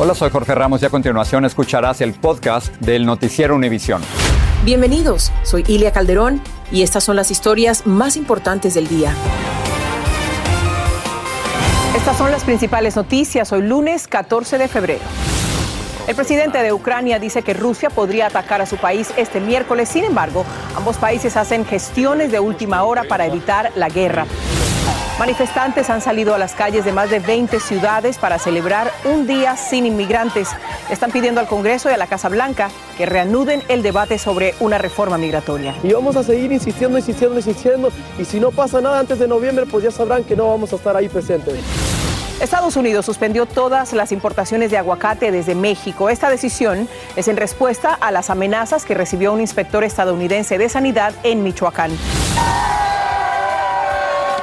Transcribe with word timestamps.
Hola, 0.00 0.14
soy 0.14 0.30
Jorge 0.30 0.54
Ramos 0.54 0.80
y 0.80 0.86
a 0.86 0.90
continuación 0.90 1.44
escucharás 1.44 2.00
el 2.02 2.12
podcast 2.14 2.72
del 2.76 3.04
Noticiero 3.04 3.56
Univisión. 3.56 4.00
Bienvenidos, 4.64 5.32
soy 5.42 5.64
Ilia 5.66 5.90
Calderón 5.90 6.40
y 6.70 6.82
estas 6.82 7.02
son 7.02 7.16
las 7.16 7.32
historias 7.32 7.84
más 7.84 8.16
importantes 8.16 8.74
del 8.74 8.86
día. 8.86 9.12
Estas 11.96 12.16
son 12.16 12.30
las 12.30 12.44
principales 12.44 12.94
noticias 12.94 13.52
hoy 13.52 13.62
lunes 13.62 14.06
14 14.06 14.58
de 14.58 14.68
febrero. 14.68 15.02
El 16.06 16.14
presidente 16.14 16.62
de 16.62 16.72
Ucrania 16.72 17.18
dice 17.18 17.42
que 17.42 17.52
Rusia 17.52 17.90
podría 17.90 18.28
atacar 18.28 18.62
a 18.62 18.66
su 18.66 18.76
país 18.76 19.12
este 19.16 19.40
miércoles. 19.40 19.88
Sin 19.88 20.04
embargo, 20.04 20.44
ambos 20.76 20.96
países 20.96 21.36
hacen 21.36 21.66
gestiones 21.66 22.30
de 22.30 22.38
última 22.38 22.84
hora 22.84 23.02
para 23.02 23.26
evitar 23.26 23.72
la 23.74 23.88
guerra. 23.88 24.26
Manifestantes 25.18 25.90
han 25.90 26.00
salido 26.00 26.32
a 26.32 26.38
las 26.38 26.54
calles 26.54 26.84
de 26.84 26.92
más 26.92 27.10
de 27.10 27.18
20 27.18 27.58
ciudades 27.58 28.18
para 28.18 28.38
celebrar 28.38 28.92
un 29.04 29.26
día 29.26 29.56
sin 29.56 29.84
inmigrantes. 29.84 30.48
Están 30.90 31.10
pidiendo 31.10 31.40
al 31.40 31.48
Congreso 31.48 31.90
y 31.90 31.92
a 31.92 31.96
la 31.96 32.06
Casa 32.06 32.28
Blanca 32.28 32.70
que 32.96 33.04
reanuden 33.04 33.64
el 33.66 33.82
debate 33.82 34.16
sobre 34.18 34.54
una 34.60 34.78
reforma 34.78 35.18
migratoria. 35.18 35.74
Y 35.82 35.92
vamos 35.92 36.14
a 36.14 36.22
seguir 36.22 36.52
insistiendo, 36.52 36.98
insistiendo, 36.98 37.34
insistiendo. 37.36 37.90
Y 38.16 38.24
si 38.24 38.38
no 38.38 38.52
pasa 38.52 38.80
nada 38.80 39.00
antes 39.00 39.18
de 39.18 39.26
noviembre, 39.26 39.66
pues 39.66 39.82
ya 39.82 39.90
sabrán 39.90 40.22
que 40.22 40.36
no 40.36 40.50
vamos 40.50 40.72
a 40.72 40.76
estar 40.76 40.96
ahí 40.96 41.08
presentes. 41.08 41.56
Estados 42.40 42.76
Unidos 42.76 43.04
suspendió 43.04 43.46
todas 43.46 43.92
las 43.94 44.12
importaciones 44.12 44.70
de 44.70 44.78
aguacate 44.78 45.32
desde 45.32 45.56
México. 45.56 46.10
Esta 46.10 46.30
decisión 46.30 46.88
es 47.16 47.26
en 47.26 47.36
respuesta 47.36 47.92
a 47.92 48.12
las 48.12 48.30
amenazas 48.30 48.84
que 48.84 48.94
recibió 48.94 49.32
un 49.32 49.40
inspector 49.40 49.82
estadounidense 49.82 50.58
de 50.58 50.68
sanidad 50.68 51.12
en 51.24 51.42
Michoacán. 51.42 51.90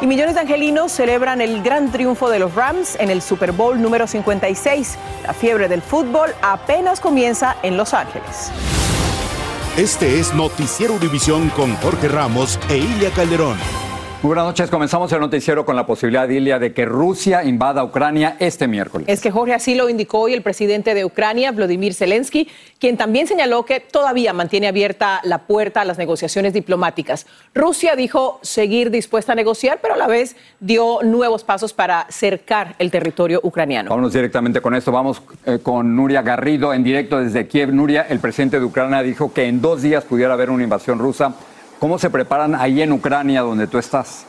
Y 0.06 0.08
millones 0.08 0.36
de 0.36 0.42
angelinos 0.42 0.92
celebran 0.92 1.42
el 1.42 1.64
gran 1.64 1.92
triunfo 1.92 2.30
de 2.30 2.38
los 2.38 2.53
Rams 2.53 2.95
en 3.00 3.09
el 3.09 3.23
Super 3.23 3.53
Bowl 3.53 3.81
número 3.81 4.06
56. 4.06 5.00
La 5.23 5.34
fiebre 5.34 5.67
del 5.67 5.81
fútbol 5.81 6.30
apenas 6.44 7.00
comienza 7.00 7.56
en 7.64 7.75
Los 7.75 7.95
Ángeles. 7.95 8.52
Este 9.78 10.20
es 10.20 10.31
Noticiero 10.36 10.94
Univisión 10.94 11.50
con 11.50 11.75
Jorge 11.78 12.08
Ramos 12.08 12.59
e 12.70 12.78
Ilia 12.78 13.09
Calderón. 13.09 13.58
Muy 14.26 14.30
buenas 14.30 14.45
noches. 14.45 14.72
Comenzamos 14.72 15.12
el 15.12 15.20
noticiero 15.20 15.66
con 15.66 15.76
la 15.76 15.86
posibilidad, 15.86 16.28
Ilia, 16.28 16.58
de 16.58 16.73
que 16.73 16.84
Rusia 16.84 17.44
invada 17.44 17.84
Ucrania 17.84 18.38
este 18.40 18.68
miércoles. 18.68 19.08
Es 19.08 19.22
que 19.22 19.30
Jorge 19.30 19.54
así 19.54 19.76
lo 19.76 19.88
indicó 19.88 20.22
hoy 20.22 20.34
el 20.34 20.42
presidente 20.42 20.95
de 20.95 21.06
Ucrania, 21.06 21.52
Vladimir 21.52 21.94
Zelensky, 21.94 22.50
quien 22.80 22.98
también 22.98 23.28
señaló 23.28 23.66
que 23.66 23.81
todavía 23.81 24.34
mantiene 24.34 24.68
abierta 24.68 25.22
la 25.26 25.44
puerta 25.44 25.81
a 25.81 25.86
las 25.86 26.00
negociaciones 26.00 26.53
diplomáticas. 26.53 27.28
Rusia 27.53 27.96
dijo 27.96 28.40
seguir 28.42 28.90
dispuesta 28.90 29.34
a 29.34 29.36
negociar, 29.36 29.78
pero 29.80 29.94
a 29.94 29.98
la 29.98 30.08
vez 30.08 30.36
dio 30.59 31.03
nuevos 31.03 31.44
pasos 31.44 31.73
para 31.73 32.08
cercar 32.09 32.73
el 32.80 32.90
territorio 32.90 33.42
ucraniano. 33.44 33.92
Vámonos 33.92 34.14
directamente 34.14 34.59
con 34.59 34.73
esto. 34.73 34.92
Vamos 34.92 35.22
eh, 35.46 35.59
con 35.62 35.96
Nuria 35.96 36.23
Garrido 36.23 36.73
en 36.73 36.84
directo 36.84 37.20
desde 37.20 37.46
Kiev. 37.46 37.72
Nuria, 37.72 38.08
el 38.09 38.20
presidente 38.20 38.59
de 38.59 38.66
Ucrania 38.66 39.03
dijo 39.03 39.31
que 39.31 39.44
en 39.46 39.62
dos 39.62 39.84
días 39.84 40.03
pudiera 40.03 40.34
haber 40.34 40.50
una 40.50 40.64
invasión 40.64 40.98
rusa. 40.98 41.35
¿Cómo 41.80 42.00
se 42.00 42.09
preparan 42.09 42.56
ahí 42.56 42.81
en 42.81 42.91
Ucrania 42.91 43.41
donde 43.41 43.68
tú 43.68 43.78
estás? 43.78 44.25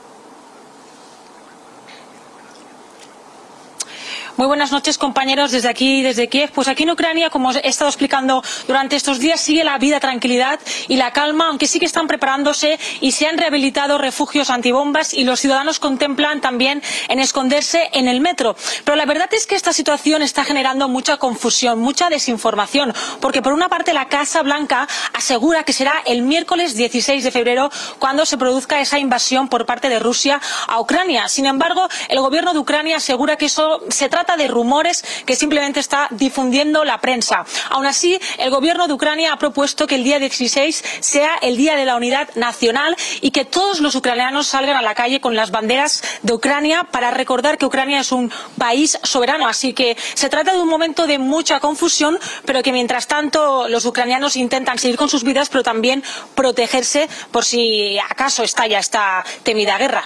Muy 4.37 4.49
buenas 4.49 4.71
noches, 4.71 4.99
compañeros, 4.99 5.51
desde 5.51 5.71
aquí, 5.71 6.03
desde 6.03 6.29
Kiev. 6.29 6.51
Pues 6.53 6.69
aquí 6.69 6.83
en 6.83 6.91
Ucrania, 6.91 7.31
como 7.31 7.53
he 7.53 7.67
estado 7.67 7.89
explicando 7.89 8.45
durante 8.69 8.95
estos 8.95 9.19
días, 9.19 9.41
sigue 9.41 9.65
la 9.65 9.79
vida, 9.79 9.99
tranquilidad 9.99 10.61
y 10.89 10.97
la 10.97 11.11
calma, 11.11 11.47
aunque 11.49 11.67
sí 11.67 11.81
que 11.81 11.87
están 11.87 12.07
preparándose 12.07 12.79
y 13.01 13.13
se 13.13 13.27
han 13.27 13.39
rehabilitado 13.39 13.97
refugios 13.97 14.51
antibombas 14.51 15.15
y 15.15 15.25
los 15.25 15.41
ciudadanos 15.41 15.79
contemplan 15.79 16.43
también 16.43 16.83
en 17.09 17.19
esconderse 17.19 17.89
en 17.95 18.09
el 18.09 18.21
metro. 18.21 18.57
Pero 18.85 18.95
la 18.97 19.07
verdad 19.07 19.33
es 19.33 19.47
que 19.47 19.55
esta 19.55 19.73
situación 19.73 20.21
está 20.21 20.45
generando 20.45 20.87
mucha 20.87 21.17
confusión, 21.17 21.79
mucha 21.79 22.11
desinformación, 22.11 22.93
porque 23.23 23.41
por 23.41 23.55
una 23.55 23.71
parte 23.71 23.95
la 23.95 24.09
Casa 24.09 24.43
Blanca 24.43 24.87
asegura 25.15 25.63
que 25.63 25.73
será 25.73 26.03
el 26.05 26.21
miércoles 26.21 26.77
16 26.77 27.25
de 27.25 27.31
febrero 27.31 27.71
cuando 27.99 28.27
se 28.27 28.37
produzca 28.37 28.83
esa 28.83 28.99
invasión 28.99 29.49
por 29.49 29.65
parte 29.65 29.89
de 29.89 29.99
Rusia 29.99 30.43
a 30.69 30.79
Ucrania. 30.79 31.27
Sin 31.29 31.47
embargo, 31.47 31.89
el 32.11 32.21
gobierno 32.21 32.53
de 32.53 32.59
Ucrania 32.59 32.99
asegura 32.99 33.37
que 33.37 33.47
eso 33.47 33.81
se 33.89 34.11
trata 34.11 34.25
de 34.37 34.48
rumores 34.48 35.04
que 35.25 35.37
simplemente 35.37 35.78
está 35.78 36.09
difundiendo 36.10 36.84
la 36.84 37.00
prensa. 37.00 37.44
Aún 37.70 37.87
así, 37.87 38.19
el 38.38 38.50
gobierno 38.50 38.88
de 38.88 38.94
Ucrania 38.94 39.32
ha 39.32 39.38
propuesto 39.38 39.87
que 39.87 39.94
el 39.94 40.03
día 40.04 40.19
16 40.19 40.82
sea 41.00 41.37
el 41.42 41.56
Día 41.56 41.76
de 41.76 41.84
la 41.84 41.94
Unidad 41.94 42.34
Nacional 42.34 42.97
y 43.20 43.31
que 43.31 43.44
todos 43.44 43.81
los 43.81 43.94
ucranianos 43.94 44.48
salgan 44.48 44.76
a 44.76 44.82
la 44.82 44.94
calle 44.94 45.20
con 45.20 45.37
las 45.37 45.50
banderas 45.50 46.03
de 46.22 46.32
Ucrania 46.32 46.84
para 46.84 47.12
recordar 47.12 47.59
que 47.59 47.66
Ucrania 47.66 48.00
es 48.00 48.10
un 48.10 48.32
país 48.59 48.98
soberano. 49.03 49.47
Así 49.47 49.72
que 49.72 49.97
se 50.14 50.28
trata 50.28 50.53
de 50.53 50.60
un 50.60 50.69
momento 50.69 51.06
de 51.06 51.19
mucha 51.19 51.60
confusión, 51.60 52.19
pero 52.44 52.62
que 52.62 52.72
mientras 52.72 53.06
tanto 53.06 53.69
los 53.69 53.84
ucranianos 53.84 54.37
intentan 54.37 54.78
seguir 54.78 54.97
con 54.97 55.08
sus 55.08 55.22
vidas, 55.22 55.48
pero 55.48 55.62
también 55.62 56.03
protegerse 56.34 57.08
por 57.31 57.44
si 57.44 57.98
acaso 57.98 58.43
estalla 58.43 58.78
esta 58.78 59.25
temida 59.43 59.78
guerra. 59.78 60.04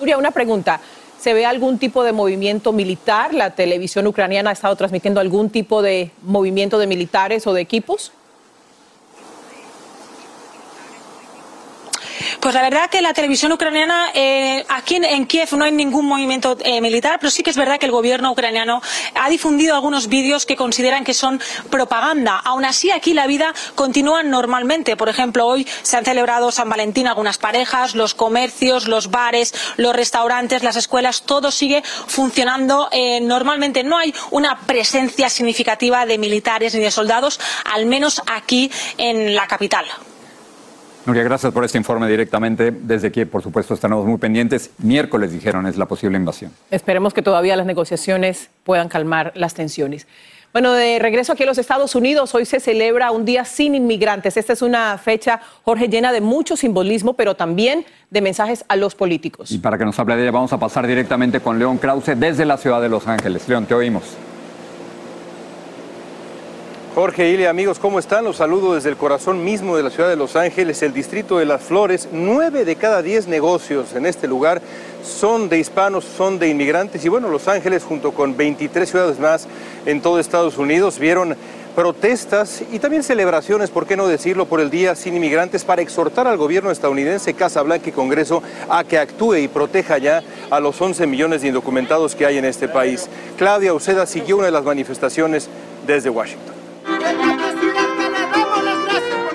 Una 0.00 0.30
pregunta. 0.30 0.80
¿Se 1.20 1.34
ve 1.34 1.44
algún 1.44 1.78
tipo 1.78 2.04
de 2.04 2.12
movimiento 2.12 2.72
militar? 2.72 3.34
¿La 3.34 3.50
televisión 3.50 4.06
ucraniana 4.06 4.50
ha 4.50 4.52
estado 4.52 4.76
transmitiendo 4.76 5.20
algún 5.20 5.50
tipo 5.50 5.82
de 5.82 6.12
movimiento 6.22 6.78
de 6.78 6.86
militares 6.86 7.46
o 7.48 7.52
de 7.52 7.60
equipos? 7.60 8.12
Pues 12.48 12.54
la 12.54 12.62
verdad 12.62 12.88
que 12.88 13.02
la 13.02 13.12
televisión 13.12 13.52
ucraniana, 13.52 14.06
eh, 14.14 14.64
aquí 14.70 14.96
en, 14.96 15.26
Kiev 15.26 15.52
no 15.52 15.66
hay 15.66 15.70
ningún 15.70 16.06
movimiento 16.06 16.56
eh, 16.64 16.80
militar, 16.80 17.18
pero 17.20 17.30
sí 17.30 17.42
que 17.42 17.50
es 17.50 17.58
verdad 17.58 17.78
que 17.78 17.84
el 17.84 17.92
gobierno 17.92 18.32
ucraniano 18.32 18.80
ha 19.14 19.28
difundido 19.28 19.74
algunos 19.74 20.08
vídeos 20.08 20.46
que 20.46 20.56
consideran 20.56 21.04
que 21.04 21.12
son 21.12 21.42
propaganda. 21.68 22.38
Aún 22.38 22.64
así, 22.64 22.90
aquí 22.90 23.12
la 23.12 23.26
vida 23.26 23.52
continúa 23.74 24.22
normalmente. 24.22 24.96
Por 24.96 25.10
ejemplo, 25.10 25.46
hoy 25.46 25.68
se 25.82 25.98
han 25.98 26.06
celebrado 26.06 26.50
San 26.50 26.70
Valentín 26.70 27.06
algunas 27.06 27.36
parejas, 27.36 27.94
los 27.94 28.14
comercios, 28.14 28.88
los 28.88 29.10
bares, 29.10 29.52
los 29.76 29.94
restaurantes, 29.94 30.62
las 30.62 30.76
escuelas, 30.76 31.24
todo 31.24 31.50
sigue 31.50 31.82
funcionando 32.06 32.88
eh, 32.92 33.20
normalmente. 33.20 33.84
No 33.84 33.98
hay 33.98 34.14
una 34.30 34.58
presencia 34.60 35.28
significativa 35.28 36.06
de 36.06 36.16
militares 36.16 36.74
ni 36.74 36.80
de 36.80 36.90
soldados, 36.90 37.40
al 37.66 37.84
menos 37.84 38.22
aquí 38.24 38.72
en 38.96 39.34
la 39.34 39.46
capital. 39.46 39.84
Nuria, 41.08 41.22
gracias 41.22 41.54
por 41.54 41.64
este 41.64 41.78
informe 41.78 42.06
directamente 42.06 42.70
desde 42.70 43.10
Kiev. 43.10 43.30
Por 43.30 43.42
supuesto, 43.42 43.72
estamos 43.72 44.04
muy 44.04 44.18
pendientes. 44.18 44.72
Miércoles, 44.76 45.32
dijeron, 45.32 45.66
es 45.66 45.78
la 45.78 45.86
posible 45.86 46.18
invasión. 46.18 46.52
Esperemos 46.70 47.14
que 47.14 47.22
todavía 47.22 47.56
las 47.56 47.64
negociaciones 47.64 48.50
puedan 48.62 48.90
calmar 48.90 49.32
las 49.34 49.54
tensiones. 49.54 50.06
Bueno, 50.52 50.74
de 50.74 50.98
regreso 50.98 51.32
aquí 51.32 51.44
a 51.44 51.46
los 51.46 51.56
Estados 51.56 51.94
Unidos, 51.94 52.34
hoy 52.34 52.44
se 52.44 52.60
celebra 52.60 53.10
un 53.10 53.24
día 53.24 53.46
sin 53.46 53.74
inmigrantes. 53.74 54.36
Esta 54.36 54.52
es 54.52 54.60
una 54.60 54.98
fecha, 54.98 55.40
Jorge, 55.64 55.88
llena 55.88 56.12
de 56.12 56.20
mucho 56.20 56.58
simbolismo, 56.58 57.14
pero 57.14 57.34
también 57.34 57.86
de 58.10 58.20
mensajes 58.20 58.66
a 58.68 58.76
los 58.76 58.94
políticos. 58.94 59.50
Y 59.50 59.56
para 59.56 59.78
que 59.78 59.86
nos 59.86 59.98
hable 59.98 60.14
de 60.14 60.24
ella, 60.24 60.30
vamos 60.30 60.52
a 60.52 60.58
pasar 60.58 60.86
directamente 60.86 61.40
con 61.40 61.58
León 61.58 61.78
Krause 61.78 62.18
desde 62.18 62.44
la 62.44 62.58
ciudad 62.58 62.82
de 62.82 62.90
Los 62.90 63.06
Ángeles. 63.06 63.48
León, 63.48 63.64
te 63.64 63.72
oímos. 63.72 64.04
Jorge 66.98 67.30
Ile, 67.30 67.46
amigos, 67.46 67.78
¿cómo 67.78 68.00
están? 68.00 68.24
Los 68.24 68.38
saludo 68.38 68.74
desde 68.74 68.88
el 68.88 68.96
corazón 68.96 69.44
mismo 69.44 69.76
de 69.76 69.84
la 69.84 69.90
ciudad 69.90 70.08
de 70.08 70.16
Los 70.16 70.34
Ángeles, 70.34 70.82
el 70.82 70.92
distrito 70.92 71.38
de 71.38 71.44
Las 71.44 71.62
Flores. 71.62 72.08
Nueve 72.10 72.64
de 72.64 72.74
cada 72.74 73.02
diez 73.02 73.28
negocios 73.28 73.94
en 73.94 74.04
este 74.04 74.26
lugar 74.26 74.60
son 75.04 75.48
de 75.48 75.60
hispanos, 75.60 76.04
son 76.04 76.40
de 76.40 76.48
inmigrantes. 76.48 77.04
Y 77.04 77.08
bueno, 77.08 77.28
Los 77.28 77.46
Ángeles, 77.46 77.84
junto 77.84 78.10
con 78.10 78.36
23 78.36 78.90
ciudades 78.90 79.20
más 79.20 79.46
en 79.86 80.00
todo 80.00 80.18
Estados 80.18 80.58
Unidos, 80.58 80.98
vieron 80.98 81.36
protestas 81.76 82.64
y 82.72 82.80
también 82.80 83.04
celebraciones, 83.04 83.70
por 83.70 83.86
qué 83.86 83.96
no 83.96 84.08
decirlo, 84.08 84.46
por 84.46 84.58
el 84.60 84.68
Día 84.68 84.96
Sin 84.96 85.14
Inmigrantes 85.14 85.62
para 85.62 85.82
exhortar 85.82 86.26
al 86.26 86.36
gobierno 86.36 86.72
estadounidense, 86.72 87.32
Casa 87.34 87.62
Blanca 87.62 87.90
y 87.90 87.92
Congreso 87.92 88.42
a 88.68 88.82
que 88.82 88.98
actúe 88.98 89.36
y 89.36 89.46
proteja 89.46 89.98
ya 89.98 90.24
a 90.50 90.58
los 90.58 90.80
11 90.80 91.06
millones 91.06 91.42
de 91.42 91.48
indocumentados 91.48 92.16
que 92.16 92.26
hay 92.26 92.38
en 92.38 92.44
este 92.44 92.66
país. 92.66 93.08
Claudia 93.36 93.72
Uceda 93.72 94.04
siguió 94.04 94.38
una 94.38 94.46
de 94.46 94.52
las 94.52 94.64
manifestaciones 94.64 95.48
desde 95.86 96.10
Washington. 96.10 96.57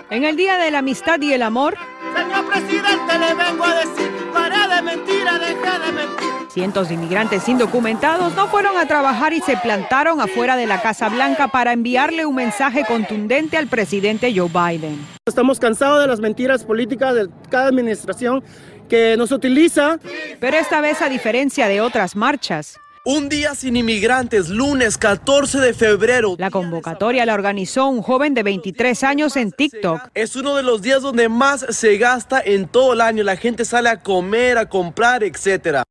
En 0.10 0.24
el 0.26 0.36
Día 0.36 0.58
de 0.58 0.70
la 0.70 0.80
Amistad 0.80 1.20
y 1.22 1.34
el 1.34 1.42
Amor, 1.42 1.76
Señor 2.16 2.46
presidente, 2.46 3.20
le 3.20 3.34
vengo 3.34 3.64
a 3.66 3.74
decir, 3.74 4.12
para 4.32 4.68
de 4.76 4.82
mentira, 4.84 5.40
deja 5.40 5.80
de 5.80 5.92
mentir. 5.92 6.30
Cientos 6.50 6.90
de 6.90 6.94
inmigrantes 6.94 7.50
indocumentados 7.50 8.36
no 8.36 8.48
fueron 8.48 8.78
a 8.78 8.86
trabajar 8.86 9.34
y 9.34 9.42
se 9.42 9.58
plantaron 9.58 10.22
afuera 10.22 10.56
de 10.56 10.68
la 10.68 10.84
Casa 10.84 11.10
Blanca 11.10 11.48
para 11.48 11.74
enviarle 11.74 12.28
un 12.28 12.36
mensaje 12.36 12.86
contundente 12.86 13.58
al 13.58 13.66
presidente 13.66 14.32
Joe 14.36 14.50
Biden. 14.50 15.04
Estamos 15.26 15.60
cansados 15.60 16.00
de 16.02 16.08
las 16.08 16.20
mentiras 16.20 16.64
políticas 16.64 17.16
de 17.16 17.28
cada 17.50 17.70
administración 17.70 18.44
que 18.88 19.18
nos 19.18 19.32
utiliza. 19.32 19.98
Pero 20.40 20.58
esta 20.58 20.80
vez, 20.80 21.02
a 21.02 21.10
diferencia 21.10 21.68
de 21.68 21.82
otras 21.82 22.16
marchas, 22.16 22.78
un 23.06 23.28
día 23.28 23.54
sin 23.54 23.76
inmigrantes, 23.76 24.48
lunes 24.48 24.98
14 24.98 25.60
de 25.60 25.74
febrero. 25.74 26.36
La 26.38 26.50
convocatoria 26.50 27.26
la 27.26 27.34
organizó 27.34 27.88
un 27.88 28.02
joven 28.02 28.34
de 28.34 28.44
23 28.44 29.04
años 29.04 29.36
en 29.36 29.52
TikTok. 29.52 30.10
Es 30.14 30.38
uno 30.38 30.56
de 30.56 30.64
los 30.64 30.82
días 30.82 31.02
donde 31.02 31.28
más 31.28 31.66
se 31.70 31.98
gasta 31.98 32.42
en 32.44 32.68
todo 32.68 32.94
el 32.94 33.02
año. 33.02 33.24
La 33.24 33.36
gente 33.36 33.66
sale 33.66 33.90
a 33.90 34.00
comer, 34.00 34.58
a 34.58 34.70
comprar, 34.70 35.24
etcétera. 35.24 35.84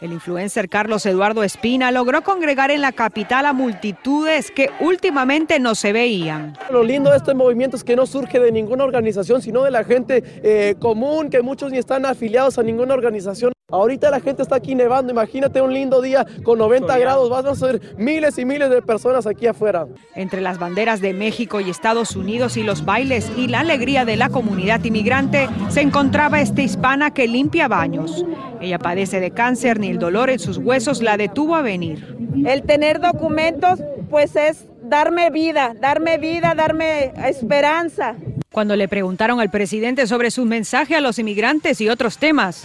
El 0.00 0.12
influencer 0.12 0.68
Carlos 0.68 1.04
Eduardo 1.06 1.42
Espina 1.42 1.90
logró 1.90 2.22
congregar 2.22 2.70
en 2.70 2.82
la 2.82 2.92
capital 2.92 3.44
a 3.46 3.52
multitudes 3.52 4.52
que 4.52 4.70
últimamente 4.78 5.58
no 5.58 5.74
se 5.74 5.92
veían. 5.92 6.56
Lo 6.70 6.84
lindo 6.84 7.10
de 7.10 7.16
este 7.16 7.34
movimiento 7.34 7.76
es 7.76 7.82
que 7.82 7.96
no 7.96 8.06
surge 8.06 8.38
de 8.38 8.52
ninguna 8.52 8.84
organización, 8.84 9.42
sino 9.42 9.64
de 9.64 9.72
la 9.72 9.82
gente 9.82 10.22
eh, 10.44 10.76
común, 10.78 11.30
que 11.30 11.42
muchos 11.42 11.72
ni 11.72 11.78
están 11.78 12.06
afiliados 12.06 12.58
a 12.58 12.62
ninguna 12.62 12.94
organización. 12.94 13.52
Ahorita 13.70 14.10
la 14.10 14.20
gente 14.20 14.40
está 14.40 14.56
aquí 14.56 14.74
nevando, 14.74 15.12
imagínate 15.12 15.60
un 15.60 15.74
lindo 15.74 16.00
día 16.00 16.24
con 16.42 16.58
90 16.58 16.96
grados, 16.96 17.28
vas 17.28 17.62
a 17.62 17.66
ver 17.66 17.82
miles 17.98 18.38
y 18.38 18.46
miles 18.46 18.70
de 18.70 18.80
personas 18.80 19.26
aquí 19.26 19.46
afuera. 19.46 19.86
Entre 20.14 20.40
las 20.40 20.58
banderas 20.58 21.02
de 21.02 21.12
México 21.12 21.60
y 21.60 21.68
Estados 21.68 22.16
Unidos 22.16 22.56
y 22.56 22.62
los 22.62 22.86
bailes 22.86 23.30
y 23.36 23.46
la 23.46 23.60
alegría 23.60 24.06
de 24.06 24.16
la 24.16 24.30
comunidad 24.30 24.82
inmigrante, 24.84 25.50
se 25.68 25.82
encontraba 25.82 26.40
esta 26.40 26.62
hispana 26.62 27.12
que 27.12 27.28
limpia 27.28 27.68
baños. 27.68 28.24
Ella 28.62 28.78
padece 28.78 29.20
de 29.20 29.32
cáncer, 29.32 29.78
ni 29.78 29.88
el 29.88 29.98
dolor 29.98 30.30
en 30.30 30.38
sus 30.38 30.56
huesos 30.56 31.02
la 31.02 31.18
detuvo 31.18 31.54
a 31.54 31.60
venir. 31.60 32.16
El 32.46 32.62
tener 32.62 33.00
documentos, 33.00 33.82
pues 34.08 34.34
es 34.34 34.64
darme 34.80 35.28
vida, 35.28 35.74
darme 35.78 36.16
vida, 36.16 36.54
darme 36.54 37.12
esperanza. 37.26 38.14
Cuando 38.50 38.76
le 38.76 38.88
preguntaron 38.88 39.40
al 39.40 39.50
presidente 39.50 40.06
sobre 40.06 40.30
su 40.30 40.46
mensaje 40.46 40.96
a 40.96 41.02
los 41.02 41.18
inmigrantes 41.18 41.82
y 41.82 41.90
otros 41.90 42.16
temas, 42.16 42.64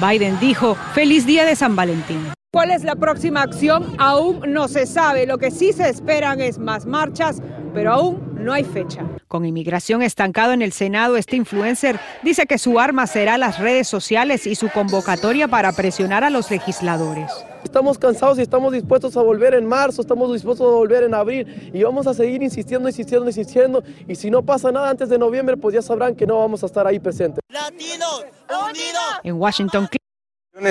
Biden 0.00 0.38
dijo, 0.40 0.76
feliz 0.94 1.26
día 1.26 1.46
de 1.46 1.56
San 1.56 1.74
Valentín. 1.74 2.32
¿Cuál 2.52 2.70
es 2.70 2.84
la 2.84 2.96
próxima 2.96 3.42
acción? 3.42 3.94
Aún 3.98 4.40
no 4.46 4.68
se 4.68 4.86
sabe. 4.86 5.26
Lo 5.26 5.38
que 5.38 5.50
sí 5.50 5.72
se 5.72 5.88
esperan 5.88 6.40
es 6.40 6.58
más 6.58 6.86
marchas, 6.86 7.40
pero 7.72 7.92
aún 7.92 8.34
no 8.38 8.52
hay 8.52 8.64
fecha. 8.64 9.04
Con 9.26 9.44
inmigración 9.44 10.02
estancado 10.02 10.52
en 10.52 10.62
el 10.62 10.72
Senado, 10.72 11.16
este 11.16 11.36
influencer 11.36 11.98
dice 12.22 12.46
que 12.46 12.58
su 12.58 12.78
arma 12.78 13.06
será 13.06 13.38
las 13.38 13.58
redes 13.58 13.88
sociales 13.88 14.46
y 14.46 14.54
su 14.54 14.68
convocatoria 14.68 15.48
para 15.48 15.72
presionar 15.72 16.24
a 16.24 16.30
los 16.30 16.50
legisladores. 16.50 17.32
Estamos 17.66 17.98
cansados 17.98 18.38
y 18.38 18.42
estamos 18.42 18.72
dispuestos 18.72 19.16
a 19.16 19.22
volver 19.22 19.52
en 19.52 19.66
marzo, 19.66 20.00
estamos 20.00 20.32
dispuestos 20.32 20.64
a 20.64 20.70
volver 20.70 21.02
en 21.02 21.14
abril 21.14 21.70
y 21.74 21.82
vamos 21.82 22.06
a 22.06 22.14
seguir 22.14 22.40
insistiendo, 22.40 22.88
insistiendo, 22.88 23.26
insistiendo. 23.26 23.82
Y 24.06 24.14
si 24.14 24.30
no 24.30 24.40
pasa 24.44 24.70
nada 24.70 24.88
antes 24.88 25.08
de 25.08 25.18
noviembre, 25.18 25.56
pues 25.56 25.74
ya 25.74 25.82
sabrán 25.82 26.14
que 26.14 26.28
no 26.28 26.38
vamos 26.38 26.62
a 26.62 26.66
estar 26.66 26.86
ahí 26.86 27.00
presentes. 27.00 27.40
Latinos, 27.48 28.24
unidos. 28.48 29.20
En 29.24 29.34
Washington, 29.34 29.88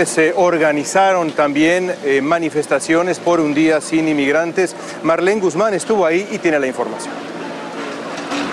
se 0.05 0.33
organizaron 0.37 1.31
también 1.31 1.93
eh, 2.05 2.21
manifestaciones 2.21 3.19
por 3.19 3.41
un 3.41 3.53
día 3.53 3.81
sin 3.81 4.07
inmigrantes. 4.07 4.73
Marlene 5.03 5.41
Guzmán 5.41 5.73
estuvo 5.73 6.05
ahí 6.05 6.25
y 6.31 6.37
tiene 6.37 6.59
la 6.59 6.67
información. 6.67 7.13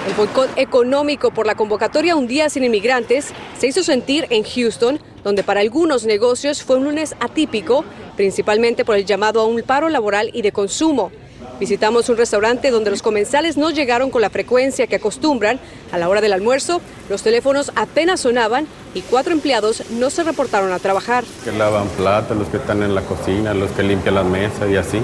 El 0.08 0.14
boicot 0.14 0.50
económico 0.56 1.30
por 1.30 1.46
la 1.46 1.54
convocatoria 1.54 2.16
Un 2.16 2.26
Día 2.26 2.50
Sin 2.50 2.64
Inmigrantes 2.64 3.32
se 3.56 3.68
hizo 3.68 3.84
sentir 3.84 4.26
en 4.30 4.42
Houston, 4.42 4.98
donde 5.24 5.42
para 5.42 5.60
algunos 5.60 6.04
negocios 6.04 6.62
fue 6.62 6.76
un 6.76 6.84
lunes 6.84 7.14
atípico, 7.20 7.84
principalmente 8.16 8.84
por 8.84 8.96
el 8.96 9.04
llamado 9.04 9.40
a 9.40 9.46
un 9.46 9.62
paro 9.62 9.88
laboral 9.88 10.30
y 10.32 10.42
de 10.42 10.52
consumo. 10.52 11.10
Visitamos 11.58 12.08
un 12.08 12.16
restaurante 12.16 12.70
donde 12.70 12.90
los 12.90 13.02
comensales 13.02 13.56
no 13.56 13.70
llegaron 13.70 14.10
con 14.10 14.20
la 14.20 14.30
frecuencia 14.30 14.86
que 14.86 14.96
acostumbran. 14.96 15.60
A 15.92 15.98
la 15.98 16.08
hora 16.08 16.20
del 16.20 16.32
almuerzo, 16.32 16.80
los 17.08 17.22
teléfonos 17.22 17.70
apenas 17.76 18.20
sonaban 18.20 18.66
y 18.94 19.02
cuatro 19.02 19.32
empleados 19.32 19.84
no 19.90 20.10
se 20.10 20.24
reportaron 20.24 20.72
a 20.72 20.78
trabajar. 20.78 21.24
Que 21.44 21.52
lavan 21.52 21.86
platos, 21.88 22.36
los 22.36 22.48
que 22.48 22.56
están 22.56 22.82
en 22.82 22.94
la 22.94 23.02
cocina, 23.02 23.54
los 23.54 23.70
que 23.72 23.82
limpian 23.82 24.16
las 24.16 24.24
mesas 24.24 24.68
y 24.70 24.76
así. 24.76 25.00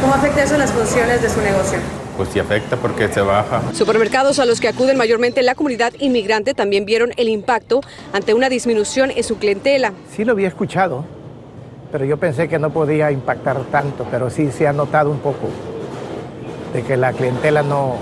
¿Cómo 0.00 0.14
afecta 0.14 0.44
eso 0.44 0.54
en 0.54 0.60
las 0.60 0.72
funciones 0.72 1.22
de 1.22 1.28
su 1.28 1.40
negocio? 1.40 1.78
Pues 2.20 2.34
sí 2.34 2.38
afecta 2.38 2.76
porque 2.76 3.08
se 3.08 3.22
baja. 3.22 3.62
Supermercados 3.72 4.38
a 4.40 4.44
los 4.44 4.60
que 4.60 4.68
acuden 4.68 4.98
mayormente 4.98 5.42
la 5.42 5.54
comunidad 5.54 5.94
inmigrante 6.00 6.52
también 6.52 6.84
vieron 6.84 7.12
el 7.16 7.30
impacto 7.30 7.80
ante 8.12 8.34
una 8.34 8.50
disminución 8.50 9.10
en 9.10 9.24
su 9.24 9.38
clientela. 9.38 9.94
Sí 10.14 10.26
lo 10.26 10.32
había 10.32 10.48
escuchado, 10.48 11.06
pero 11.90 12.04
yo 12.04 12.18
pensé 12.18 12.46
que 12.46 12.58
no 12.58 12.68
podía 12.74 13.10
impactar 13.10 13.58
tanto, 13.72 14.06
pero 14.10 14.28
sí 14.28 14.50
se 14.52 14.68
ha 14.68 14.74
notado 14.74 15.10
un 15.10 15.20
poco 15.20 15.48
de 16.74 16.82
que 16.82 16.98
la 16.98 17.14
clientela 17.14 17.62
no, 17.62 17.96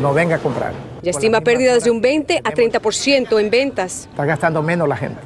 no 0.00 0.14
venga 0.14 0.36
a 0.36 0.38
comprar. 0.38 0.72
Ya 1.02 1.10
estima 1.10 1.42
pérdidas 1.42 1.84
de 1.84 1.90
un 1.90 2.00
20 2.00 2.40
a 2.42 2.50
30% 2.50 3.38
en 3.38 3.50
ventas. 3.50 4.08
Está 4.08 4.24
gastando 4.24 4.62
menos 4.62 4.88
la 4.88 4.96
gente. 4.96 5.20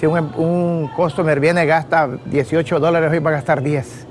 Si 0.00 0.06
un, 0.06 0.16
un 0.38 0.88
customer 0.96 1.38
viene 1.38 1.64
y 1.64 1.66
gasta 1.66 2.08
18 2.24 2.80
dólares, 2.80 3.10
hoy 3.12 3.18
va 3.18 3.28
a 3.28 3.34
gastar 3.34 3.62
10. 3.62 4.06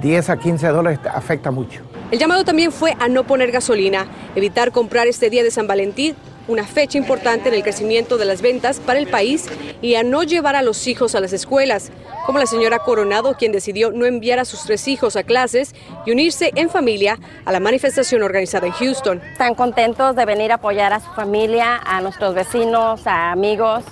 10 0.00 0.30
a 0.30 0.36
15 0.36 0.68
dólares 0.68 1.00
afecta 1.12 1.50
mucho. 1.50 1.89
El 2.10 2.18
llamado 2.18 2.44
también 2.44 2.72
fue 2.72 2.96
a 2.98 3.06
no 3.06 3.22
poner 3.24 3.52
gasolina, 3.52 4.06
evitar 4.34 4.72
comprar 4.72 5.06
este 5.06 5.30
día 5.30 5.44
de 5.44 5.52
San 5.52 5.68
Valentín, 5.68 6.16
una 6.48 6.66
fecha 6.66 6.98
importante 6.98 7.48
en 7.48 7.54
el 7.54 7.62
crecimiento 7.62 8.18
de 8.18 8.24
las 8.24 8.42
ventas 8.42 8.80
para 8.80 8.98
el 8.98 9.06
país, 9.06 9.46
y 9.80 9.94
a 9.94 10.02
no 10.02 10.24
llevar 10.24 10.56
a 10.56 10.62
los 10.62 10.88
hijos 10.88 11.14
a 11.14 11.20
las 11.20 11.32
escuelas, 11.32 11.92
como 12.26 12.40
la 12.40 12.46
señora 12.46 12.80
Coronado, 12.80 13.34
quien 13.34 13.52
decidió 13.52 13.92
no 13.92 14.06
enviar 14.06 14.40
a 14.40 14.44
sus 14.44 14.64
tres 14.64 14.88
hijos 14.88 15.14
a 15.14 15.22
clases 15.22 15.72
y 16.04 16.10
unirse 16.10 16.50
en 16.56 16.68
familia 16.68 17.16
a 17.44 17.52
la 17.52 17.60
manifestación 17.60 18.24
organizada 18.24 18.66
en 18.66 18.72
Houston. 18.72 19.22
Están 19.30 19.54
contentos 19.54 20.16
de 20.16 20.24
venir 20.24 20.50
a 20.50 20.56
apoyar 20.56 20.92
a 20.92 20.98
su 20.98 21.10
familia, 21.12 21.76
a 21.76 22.00
nuestros 22.00 22.34
vecinos, 22.34 23.06
a 23.06 23.30
amigos. 23.30 23.84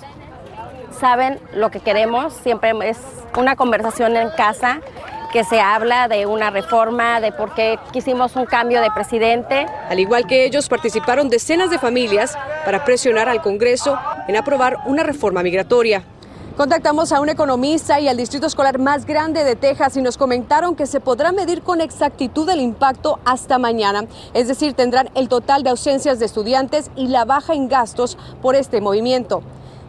Saben 0.99 1.39
lo 1.53 1.71
que 1.71 1.79
queremos, 1.79 2.33
siempre 2.33 2.73
es 2.83 2.97
una 3.37 3.55
conversación 3.55 4.17
en 4.17 4.29
casa 4.31 4.81
que 5.31 5.43
se 5.43 5.59
habla 5.59 6.07
de 6.07 6.25
una 6.25 6.49
reforma, 6.49 7.21
de 7.21 7.31
por 7.31 7.53
qué 7.53 7.77
quisimos 7.91 8.35
un 8.35 8.45
cambio 8.45 8.81
de 8.81 8.91
presidente. 8.91 9.65
Al 9.89 9.99
igual 9.99 10.25
que 10.27 10.45
ellos, 10.45 10.67
participaron 10.67 11.29
decenas 11.29 11.69
de 11.69 11.79
familias 11.79 12.37
para 12.65 12.83
presionar 12.83 13.29
al 13.29 13.41
Congreso 13.41 13.97
en 14.27 14.35
aprobar 14.35 14.77
una 14.85 15.03
reforma 15.03 15.43
migratoria. 15.43 16.03
Contactamos 16.57 17.13
a 17.13 17.21
un 17.21 17.29
economista 17.29 18.01
y 18.01 18.09
al 18.09 18.17
distrito 18.17 18.47
escolar 18.47 18.79
más 18.79 19.05
grande 19.05 19.45
de 19.45 19.55
Texas 19.55 19.95
y 19.95 20.01
nos 20.01 20.17
comentaron 20.17 20.75
que 20.75 20.87
se 20.87 20.99
podrá 20.99 21.31
medir 21.31 21.61
con 21.61 21.79
exactitud 21.79 22.49
el 22.49 22.59
impacto 22.59 23.19
hasta 23.23 23.57
mañana. 23.57 24.07
Es 24.33 24.49
decir, 24.49 24.73
tendrán 24.73 25.09
el 25.15 25.29
total 25.29 25.63
de 25.63 25.69
ausencias 25.69 26.19
de 26.19 26.25
estudiantes 26.25 26.91
y 26.97 27.07
la 27.07 27.23
baja 27.23 27.53
en 27.53 27.69
gastos 27.69 28.17
por 28.41 28.55
este 28.55 28.81
movimiento. 28.81 29.41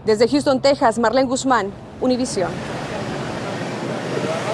Desde 0.04 0.28
Houston, 0.28 0.61
Texas, 0.61 1.00
Marlene 1.00 1.28
Guzmán, 1.28 1.73
Univisión. 2.00 2.50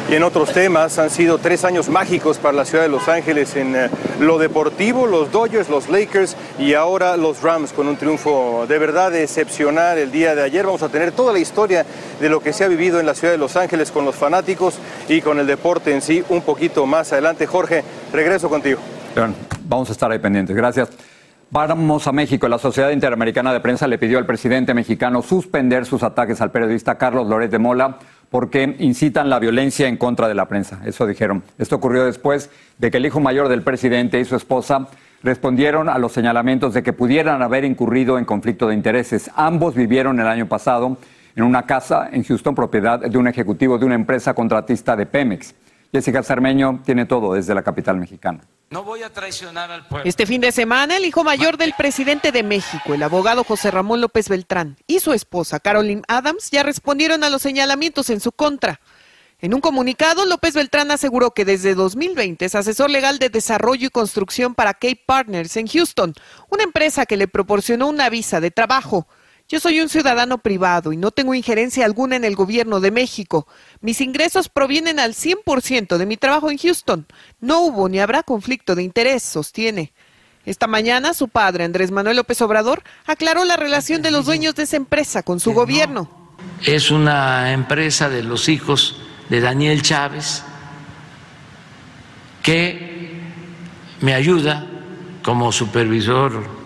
Y 0.08 0.14
en 0.14 0.22
otros 0.22 0.52
temas 0.52 1.00
han 1.00 1.10
sido 1.10 1.38
tres 1.38 1.64
años 1.64 1.88
mágicos 1.88 2.38
para 2.38 2.56
la 2.56 2.64
ciudad 2.64 2.84
de 2.84 2.88
Los 2.88 3.08
Ángeles 3.08 3.56
en 3.56 3.74
eh, 3.74 3.90
lo 4.20 4.38
deportivo, 4.38 5.04
los 5.04 5.32
Dodgers, 5.32 5.68
los 5.68 5.88
Lakers 5.88 6.36
y 6.60 6.74
ahora 6.74 7.16
los 7.16 7.42
Rams 7.42 7.72
con 7.72 7.88
un 7.88 7.96
triunfo 7.96 8.66
de 8.68 8.78
verdad 8.78 9.12
excepcional 9.16 9.98
el 9.98 10.12
día 10.12 10.36
de 10.36 10.42
ayer. 10.44 10.64
Vamos 10.64 10.84
a 10.84 10.88
tener 10.88 11.10
toda 11.10 11.32
la 11.32 11.40
historia 11.40 11.84
de 12.20 12.28
lo 12.28 12.38
que 12.38 12.52
se 12.52 12.62
ha 12.62 12.68
vivido 12.68 13.00
en 13.00 13.06
la 13.06 13.14
ciudad 13.14 13.32
de 13.32 13.38
Los 13.38 13.56
Ángeles 13.56 13.90
con 13.90 14.04
los 14.04 14.14
fanáticos 14.14 14.78
y 15.08 15.20
con 15.20 15.40
el 15.40 15.46
deporte 15.48 15.92
en 15.92 16.00
sí 16.00 16.22
un 16.28 16.42
poquito 16.42 16.86
más 16.86 17.12
adelante. 17.12 17.48
Jorge, 17.48 17.82
regreso 18.12 18.48
contigo. 18.48 18.78
Vamos 19.64 19.88
a 19.88 19.92
estar 19.92 20.12
ahí 20.12 20.20
pendientes. 20.20 20.54
Gracias. 20.54 20.88
Vamos 21.50 22.06
a 22.06 22.12
México. 22.12 22.46
La 22.46 22.58
Sociedad 22.58 22.90
Interamericana 22.90 23.52
de 23.52 23.58
Prensa 23.58 23.88
le 23.88 23.98
pidió 23.98 24.18
al 24.18 24.26
presidente 24.26 24.72
mexicano 24.72 25.22
suspender 25.22 25.84
sus 25.84 26.04
ataques 26.04 26.40
al 26.40 26.52
periodista 26.52 26.96
Carlos 26.96 27.26
Loret 27.28 27.50
de 27.50 27.58
Mola 27.58 27.98
porque 28.30 28.76
incitan 28.78 29.30
la 29.30 29.38
violencia 29.38 29.88
en 29.88 29.96
contra 29.96 30.28
de 30.28 30.34
la 30.34 30.46
prensa. 30.46 30.80
Eso 30.84 31.06
dijeron. 31.06 31.42
Esto 31.58 31.76
ocurrió 31.76 32.04
después 32.04 32.50
de 32.78 32.90
que 32.90 32.96
el 32.98 33.06
hijo 33.06 33.20
mayor 33.20 33.48
del 33.48 33.62
presidente 33.62 34.20
y 34.20 34.24
su 34.24 34.36
esposa 34.36 34.88
respondieron 35.22 35.88
a 35.88 35.98
los 35.98 36.12
señalamientos 36.12 36.74
de 36.74 36.82
que 36.82 36.92
pudieran 36.92 37.42
haber 37.42 37.64
incurrido 37.64 38.18
en 38.18 38.24
conflicto 38.24 38.68
de 38.68 38.74
intereses. 38.74 39.30
Ambos 39.34 39.74
vivieron 39.74 40.20
el 40.20 40.26
año 40.26 40.46
pasado 40.46 40.98
en 41.34 41.44
una 41.44 41.62
casa 41.62 42.08
en 42.12 42.24
Houston, 42.24 42.54
propiedad 42.54 43.00
de 43.00 43.18
un 43.18 43.28
ejecutivo 43.28 43.78
de 43.78 43.86
una 43.86 43.94
empresa 43.94 44.34
contratista 44.34 44.96
de 44.96 45.06
Pemex. 45.06 45.54
Jessica 45.92 46.22
Cermeño 46.22 46.80
tiene 46.84 47.06
todo 47.06 47.34
desde 47.34 47.54
la 47.54 47.62
capital 47.62 47.96
mexicana. 47.98 48.40
No 48.68 48.82
voy 48.82 49.04
a 49.04 49.12
traicionar 49.12 49.70
al 49.70 49.86
pueblo. 49.86 50.08
Este 50.08 50.26
fin 50.26 50.40
de 50.40 50.50
semana, 50.50 50.96
el 50.96 51.04
hijo 51.04 51.22
mayor 51.22 51.56
del 51.56 51.72
presidente 51.74 52.32
de 52.32 52.42
México, 52.42 52.94
el 52.94 53.02
abogado 53.04 53.44
José 53.44 53.70
Ramón 53.70 54.00
López 54.00 54.28
Beltrán, 54.28 54.76
y 54.88 54.98
su 54.98 55.12
esposa, 55.12 55.60
Carolyn 55.60 56.02
Adams, 56.08 56.50
ya 56.50 56.64
respondieron 56.64 57.22
a 57.22 57.30
los 57.30 57.42
señalamientos 57.42 58.10
en 58.10 58.18
su 58.20 58.32
contra. 58.32 58.80
En 59.38 59.54
un 59.54 59.60
comunicado, 59.60 60.26
López 60.26 60.54
Beltrán 60.54 60.90
aseguró 60.90 61.32
que 61.32 61.44
desde 61.44 61.74
2020 61.74 62.44
es 62.44 62.54
asesor 62.56 62.90
legal 62.90 63.20
de 63.20 63.28
desarrollo 63.28 63.86
y 63.86 63.90
construcción 63.90 64.54
para 64.54 64.74
Cape 64.74 65.02
Partners 65.06 65.56
en 65.56 65.68
Houston, 65.68 66.14
una 66.48 66.64
empresa 66.64 67.06
que 67.06 67.16
le 67.16 67.28
proporcionó 67.28 67.86
una 67.86 68.08
visa 68.10 68.40
de 68.40 68.50
trabajo 68.50 69.06
Yo 69.48 69.60
soy 69.60 69.80
un 69.80 69.88
ciudadano 69.88 70.38
privado 70.38 70.92
y 70.92 70.96
no 70.96 71.12
tengo 71.12 71.32
injerencia 71.32 71.84
alguna 71.84 72.16
en 72.16 72.24
el 72.24 72.34
gobierno 72.34 72.80
de 72.80 72.90
México. 72.90 73.46
Mis 73.80 74.00
ingresos 74.00 74.48
provienen 74.48 74.98
al 74.98 75.14
100% 75.14 75.98
de 75.98 76.06
mi 76.06 76.16
trabajo 76.16 76.50
en 76.50 76.58
Houston. 76.58 77.06
No 77.40 77.60
hubo 77.60 77.88
ni 77.88 78.00
habrá 78.00 78.24
conflicto 78.24 78.74
de 78.74 78.82
interés, 78.82 79.22
sostiene. 79.22 79.92
Esta 80.44 80.66
mañana 80.66 81.14
su 81.14 81.28
padre, 81.28 81.62
Andrés 81.62 81.92
Manuel 81.92 82.16
López 82.16 82.40
Obrador, 82.42 82.82
aclaró 83.06 83.44
la 83.44 83.56
relación 83.56 84.02
de 84.02 84.10
los 84.10 84.26
dueños 84.26 84.56
de 84.56 84.64
esa 84.64 84.76
empresa 84.76 85.22
con 85.22 85.38
su 85.38 85.52
gobierno. 85.52 86.10
Es 86.64 86.90
una 86.90 87.52
empresa 87.52 88.08
de 88.08 88.24
los 88.24 88.48
hijos 88.48 89.00
de 89.28 89.40
Daniel 89.40 89.82
Chávez 89.82 90.42
que 92.42 93.20
me 94.00 94.12
ayuda 94.12 94.66
como 95.22 95.52
supervisor 95.52 96.65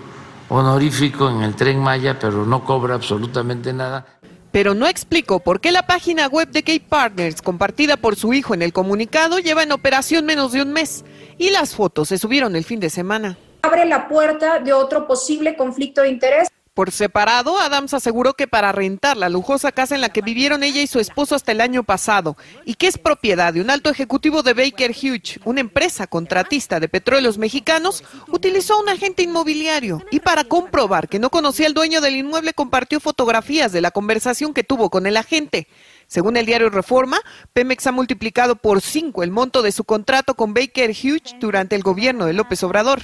honorífico 0.50 1.30
en 1.30 1.42
el 1.42 1.54
tren 1.54 1.78
Maya, 1.78 2.18
pero 2.18 2.44
no 2.44 2.64
cobra 2.64 2.94
absolutamente 2.94 3.72
nada. 3.72 4.04
Pero 4.52 4.74
no 4.74 4.86
explicó 4.86 5.38
por 5.38 5.60
qué 5.60 5.70
la 5.70 5.86
página 5.86 6.26
web 6.26 6.48
de 6.50 6.62
Cape 6.62 6.84
Partners, 6.88 7.40
compartida 7.40 7.96
por 7.96 8.16
su 8.16 8.34
hijo 8.34 8.52
en 8.52 8.62
el 8.62 8.72
comunicado, 8.72 9.38
lleva 9.38 9.62
en 9.62 9.70
operación 9.70 10.26
menos 10.26 10.52
de 10.52 10.62
un 10.62 10.72
mes 10.72 11.04
y 11.38 11.50
las 11.50 11.74
fotos 11.74 12.08
se 12.08 12.18
subieron 12.18 12.56
el 12.56 12.64
fin 12.64 12.80
de 12.80 12.90
semana. 12.90 13.38
Abre 13.62 13.84
la 13.84 14.08
puerta 14.08 14.58
de 14.58 14.72
otro 14.72 15.06
posible 15.06 15.56
conflicto 15.56 16.02
de 16.02 16.08
interés. 16.08 16.48
Por 16.80 16.92
separado, 16.92 17.58
Adams 17.58 17.92
aseguró 17.92 18.32
que 18.32 18.48
para 18.48 18.72
rentar 18.72 19.18
la 19.18 19.28
lujosa 19.28 19.70
casa 19.70 19.94
en 19.94 20.00
la 20.00 20.08
que 20.08 20.22
vivieron 20.22 20.62
ella 20.62 20.80
y 20.80 20.86
su 20.86 20.98
esposo 20.98 21.34
hasta 21.34 21.52
el 21.52 21.60
año 21.60 21.84
pasado, 21.84 22.38
y 22.64 22.72
que 22.72 22.86
es 22.86 22.96
propiedad 22.96 23.52
de 23.52 23.60
un 23.60 23.68
alto 23.68 23.90
ejecutivo 23.90 24.42
de 24.42 24.54
Baker 24.54 24.92
Hughes, 24.92 25.40
una 25.44 25.60
empresa 25.60 26.06
contratista 26.06 26.80
de 26.80 26.88
petróleos 26.88 27.36
mexicanos, 27.36 28.02
utilizó 28.28 28.80
un 28.80 28.88
agente 28.88 29.22
inmobiliario 29.22 30.02
y 30.10 30.20
para 30.20 30.44
comprobar 30.44 31.10
que 31.10 31.18
no 31.18 31.28
conocía 31.28 31.66
al 31.66 31.74
dueño 31.74 32.00
del 32.00 32.16
inmueble 32.16 32.54
compartió 32.54 32.98
fotografías 32.98 33.72
de 33.72 33.82
la 33.82 33.90
conversación 33.90 34.54
que 34.54 34.64
tuvo 34.64 34.88
con 34.88 35.06
el 35.06 35.18
agente. 35.18 35.68
Según 36.06 36.38
el 36.38 36.46
diario 36.46 36.70
Reforma, 36.70 37.20
Pemex 37.52 37.88
ha 37.88 37.92
multiplicado 37.92 38.56
por 38.56 38.80
cinco 38.80 39.22
el 39.22 39.30
monto 39.30 39.60
de 39.60 39.72
su 39.72 39.84
contrato 39.84 40.34
con 40.34 40.54
Baker 40.54 40.92
Hughes 40.92 41.36
durante 41.40 41.76
el 41.76 41.82
gobierno 41.82 42.24
de 42.24 42.32
López 42.32 42.62
Obrador. 42.62 43.02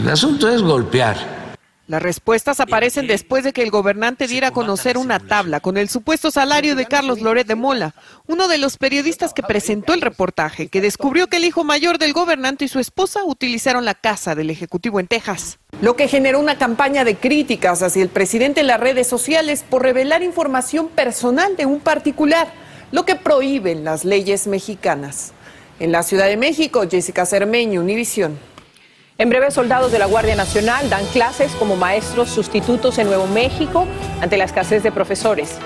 El 0.00 0.08
asunto 0.08 0.48
es 0.48 0.62
golpear 0.62 1.47
las 1.88 2.02
respuestas 2.02 2.60
aparecen 2.60 3.06
después 3.06 3.44
de 3.44 3.54
que 3.54 3.62
el 3.62 3.70
gobernante 3.70 4.26
diera 4.26 4.48
a 4.48 4.52
conocer 4.52 4.98
una 4.98 5.18
tabla 5.18 5.60
con 5.60 5.78
el 5.78 5.88
supuesto 5.88 6.30
salario 6.30 6.76
de 6.76 6.84
Carlos 6.84 7.22
Loret 7.22 7.46
de 7.46 7.54
Mola, 7.54 7.94
uno 8.26 8.46
de 8.46 8.58
los 8.58 8.76
periodistas 8.76 9.32
que 9.32 9.42
presentó 9.42 9.94
el 9.94 10.02
reportaje, 10.02 10.68
que 10.68 10.82
descubrió 10.82 11.28
que 11.28 11.38
el 11.38 11.46
hijo 11.46 11.64
mayor 11.64 11.96
del 11.96 12.12
gobernante 12.12 12.66
y 12.66 12.68
su 12.68 12.78
esposa 12.78 13.24
utilizaron 13.24 13.86
la 13.86 13.94
casa 13.94 14.34
del 14.34 14.50
Ejecutivo 14.50 15.00
en 15.00 15.06
Texas. 15.06 15.58
Lo 15.80 15.96
que 15.96 16.08
generó 16.08 16.40
una 16.40 16.58
campaña 16.58 17.04
de 17.04 17.16
críticas 17.16 17.82
hacia 17.82 18.02
el 18.02 18.10
presidente 18.10 18.60
en 18.60 18.66
las 18.66 18.80
redes 18.80 19.06
sociales 19.06 19.64
por 19.66 19.82
revelar 19.82 20.22
información 20.22 20.88
personal 20.88 21.56
de 21.56 21.64
un 21.64 21.80
particular, 21.80 22.52
lo 22.92 23.06
que 23.06 23.16
prohíben 23.16 23.84
las 23.84 24.04
leyes 24.04 24.46
mexicanas. 24.46 25.32
En 25.80 25.90
la 25.90 26.02
Ciudad 26.02 26.26
de 26.26 26.36
México, 26.36 26.84
Jessica 26.86 27.24
Cermeño, 27.24 27.80
Univisión. 27.80 28.38
En 29.20 29.30
breve, 29.30 29.50
soldados 29.50 29.90
de 29.90 29.98
la 29.98 30.06
Guardia 30.06 30.36
Nacional 30.36 30.88
dan 30.88 31.04
clases 31.06 31.50
como 31.56 31.74
maestros 31.74 32.28
sustitutos 32.28 32.98
en 32.98 33.08
Nuevo 33.08 33.26
México 33.26 33.84
ante 34.22 34.36
la 34.36 34.44
escasez 34.44 34.84
de 34.84 34.92
profesores. 34.92 35.58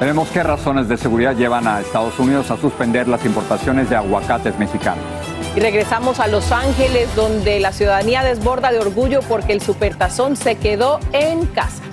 Veremos 0.00 0.28
qué 0.30 0.42
razones 0.42 0.88
de 0.88 0.96
seguridad 0.96 1.36
llevan 1.36 1.68
a 1.68 1.80
Estados 1.80 2.18
Unidos 2.18 2.50
a 2.50 2.56
suspender 2.56 3.06
las 3.06 3.24
importaciones 3.24 3.88
de 3.88 3.94
aguacates 3.94 4.58
mexicanos. 4.58 5.04
Y 5.54 5.60
regresamos 5.60 6.18
a 6.18 6.26
Los 6.26 6.50
Ángeles, 6.50 7.08
donde 7.14 7.60
la 7.60 7.70
ciudadanía 7.70 8.24
desborda 8.24 8.72
de 8.72 8.80
orgullo 8.80 9.20
porque 9.28 9.52
el 9.52 9.60
supertazón 9.60 10.34
se 10.34 10.56
quedó 10.56 10.98
en 11.12 11.46
casa. 11.46 11.84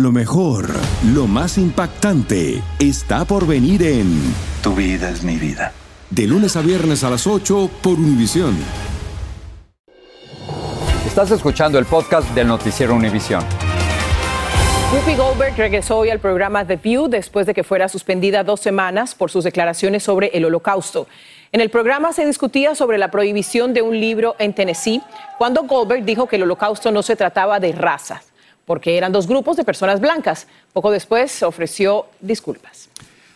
Lo 0.00 0.12
mejor, 0.12 0.70
lo 1.12 1.26
más 1.26 1.58
impactante, 1.58 2.62
está 2.78 3.26
por 3.26 3.46
venir 3.46 3.82
en 3.82 4.18
Tu 4.62 4.74
vida 4.74 5.10
es 5.10 5.22
mi 5.22 5.36
vida. 5.36 5.74
De 6.08 6.26
lunes 6.26 6.56
a 6.56 6.62
viernes 6.62 7.04
a 7.04 7.10
las 7.10 7.26
8 7.26 7.68
por 7.82 7.98
Univisión. 7.98 8.56
Estás 11.06 11.32
escuchando 11.32 11.78
el 11.78 11.84
podcast 11.84 12.30
del 12.30 12.48
noticiero 12.48 12.94
Univisión. 12.94 13.44
Whoopi 14.90 15.16
Goldberg 15.16 15.54
regresó 15.58 15.98
hoy 15.98 16.08
al 16.08 16.18
programa 16.18 16.66
The 16.66 16.76
View 16.76 17.08
después 17.08 17.44
de 17.46 17.52
que 17.52 17.62
fuera 17.62 17.86
suspendida 17.90 18.42
dos 18.42 18.60
semanas 18.60 19.14
por 19.14 19.30
sus 19.30 19.44
declaraciones 19.44 20.02
sobre 20.02 20.28
el 20.28 20.46
holocausto. 20.46 21.08
En 21.52 21.60
el 21.60 21.68
programa 21.68 22.14
se 22.14 22.24
discutía 22.24 22.74
sobre 22.74 22.96
la 22.96 23.10
prohibición 23.10 23.74
de 23.74 23.82
un 23.82 24.00
libro 24.00 24.34
en 24.38 24.54
Tennessee, 24.54 25.02
cuando 25.36 25.64
Goldberg 25.64 26.06
dijo 26.06 26.26
que 26.26 26.36
el 26.36 26.44
holocausto 26.44 26.90
no 26.90 27.02
se 27.02 27.16
trataba 27.16 27.60
de 27.60 27.72
razas 27.72 28.29
porque 28.70 28.96
eran 28.96 29.10
dos 29.10 29.26
grupos 29.26 29.56
de 29.56 29.64
personas 29.64 30.00
blancas. 30.00 30.46
Poco 30.72 30.92
después 30.92 31.42
ofreció 31.42 32.06
disculpas. 32.20 32.88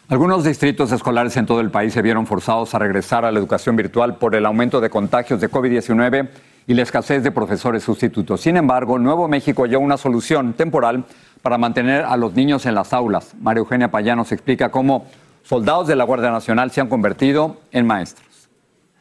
Algunos 0.06 0.44
distritos 0.44 0.92
escolares 0.92 1.36
en 1.36 1.44
todo 1.44 1.58
el 1.58 1.72
país 1.72 1.92
se 1.92 2.02
vieron 2.02 2.24
forzados 2.24 2.72
a 2.72 2.78
regresar 2.78 3.24
a 3.24 3.32
la 3.32 3.40
educación 3.40 3.74
virtual 3.74 4.14
por 4.14 4.36
el 4.36 4.46
aumento 4.46 4.80
de 4.80 4.90
contagios 4.90 5.40
de 5.40 5.50
COVID-19 5.50 6.28
y 6.68 6.74
la 6.74 6.82
escasez 6.82 7.24
de 7.24 7.32
profesores 7.32 7.82
sustitutos. 7.82 8.42
Sin 8.42 8.56
embargo, 8.56 8.96
Nuevo 8.96 9.26
México 9.26 9.64
halló 9.64 9.80
una 9.80 9.96
solución 9.96 10.52
temporal 10.52 11.04
para 11.42 11.58
mantener 11.58 12.04
a 12.04 12.16
los 12.16 12.34
niños 12.34 12.64
en 12.66 12.76
las 12.76 12.92
aulas. 12.92 13.34
María 13.40 13.58
Eugenia 13.58 13.90
Payano 13.90 14.22
nos 14.22 14.30
explica 14.30 14.70
cómo 14.70 15.06
soldados 15.42 15.88
de 15.88 15.96
la 15.96 16.04
Guardia 16.04 16.30
Nacional 16.30 16.70
se 16.70 16.80
han 16.80 16.88
convertido 16.88 17.56
en 17.72 17.88
maestros. 17.88 18.33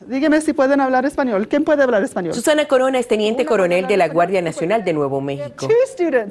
Dígame 0.08 0.42
si 0.42 0.54
pueden 0.54 0.82
hablar 0.82 1.06
español. 1.06 1.48
¿Quién 1.48 1.64
puede 1.64 1.84
hablar 1.84 2.04
español? 2.04 2.34
Susana 2.34 2.66
Corona 2.66 3.00
es 3.00 3.08
teniente 3.08 3.46
coronel 3.46 3.88
de 3.88 3.98
la 3.98 4.08
Guardia 4.08 4.42
Nacional 4.42 4.84
de 4.84 4.94
Nuevo 4.94 5.22
México. 5.22 5.68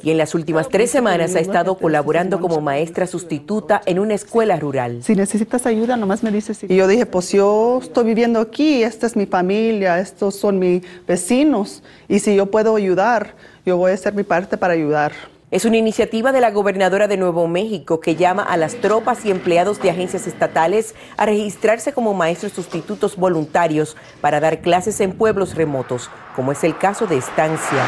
Y 0.03 0.11
en 0.11 0.19
las 0.19 0.35
últimas 0.35 0.69
tres 0.69 0.91
semanas 0.91 1.35
ha 1.37 1.41
estado 1.41 1.77
colaborando 1.77 2.41
como 2.41 2.61
maestra 2.61 3.07
sustituta 3.07 3.81
en 3.87 3.99
una 3.99 4.15
escuela 4.15 4.57
rural. 4.57 5.03
Si 5.03 5.15
necesitas 5.15 5.67
ayuda, 5.67 5.97
nomás 5.97 6.23
me 6.23 6.31
dices. 6.31 6.65
Y 6.65 6.77
yo 6.77 6.87
dije, 6.87 7.07
pues 7.07 7.31
yo 7.33 7.81
estoy 7.83 8.05
viviendo 8.05 8.41
aquí, 8.41 8.83
esta 8.83 9.07
es 9.07 9.17
mi 9.17 9.27
familia, 9.27 9.99
estos 9.99 10.37
son 10.37 10.59
mis 10.59 10.83
vecinos. 11.07 11.83
Y 12.09 12.19
si 12.19 12.35
yo 12.35 12.51
puedo 12.51 12.77
ayudar, 12.77 13.35
yo 13.65 13.77
voy 13.77 13.93
a 13.93 13.95
hacer 13.95 14.15
mi 14.15 14.23
parte 14.23 14.57
para 14.57 14.75
ayudar. 14.75 15.13
Es 15.53 15.67
una 15.67 15.77
iniciativa 15.77 16.33
de 16.33 16.41
la 16.41 16.51
gobernadora 16.51 17.09
de 17.09 17.19
Nuevo 17.19 17.47
México 17.47 18.01
que 18.01 18.17
llama 18.17 18.43
a 18.43 18.57
las 18.57 18.77
tropas 18.77 19.27
y 19.27 19.31
empleados 19.31 19.83
de 19.83 19.91
agencias 19.91 20.27
estatales 20.27 20.95
a 21.19 21.27
registrarse 21.27 21.93
como 21.93 22.15
maestros 22.15 22.53
sustitutos 22.53 23.17
voluntarios 23.17 23.95
para 24.23 24.41
dar 24.41 24.63
clases 24.63 24.99
en 25.03 25.13
pueblos 25.13 25.55
remotos, 25.55 26.09
como 26.35 26.53
es 26.53 26.65
el 26.65 26.79
caso 26.79 27.07
de 27.07 27.19
Estancia, 27.19 27.85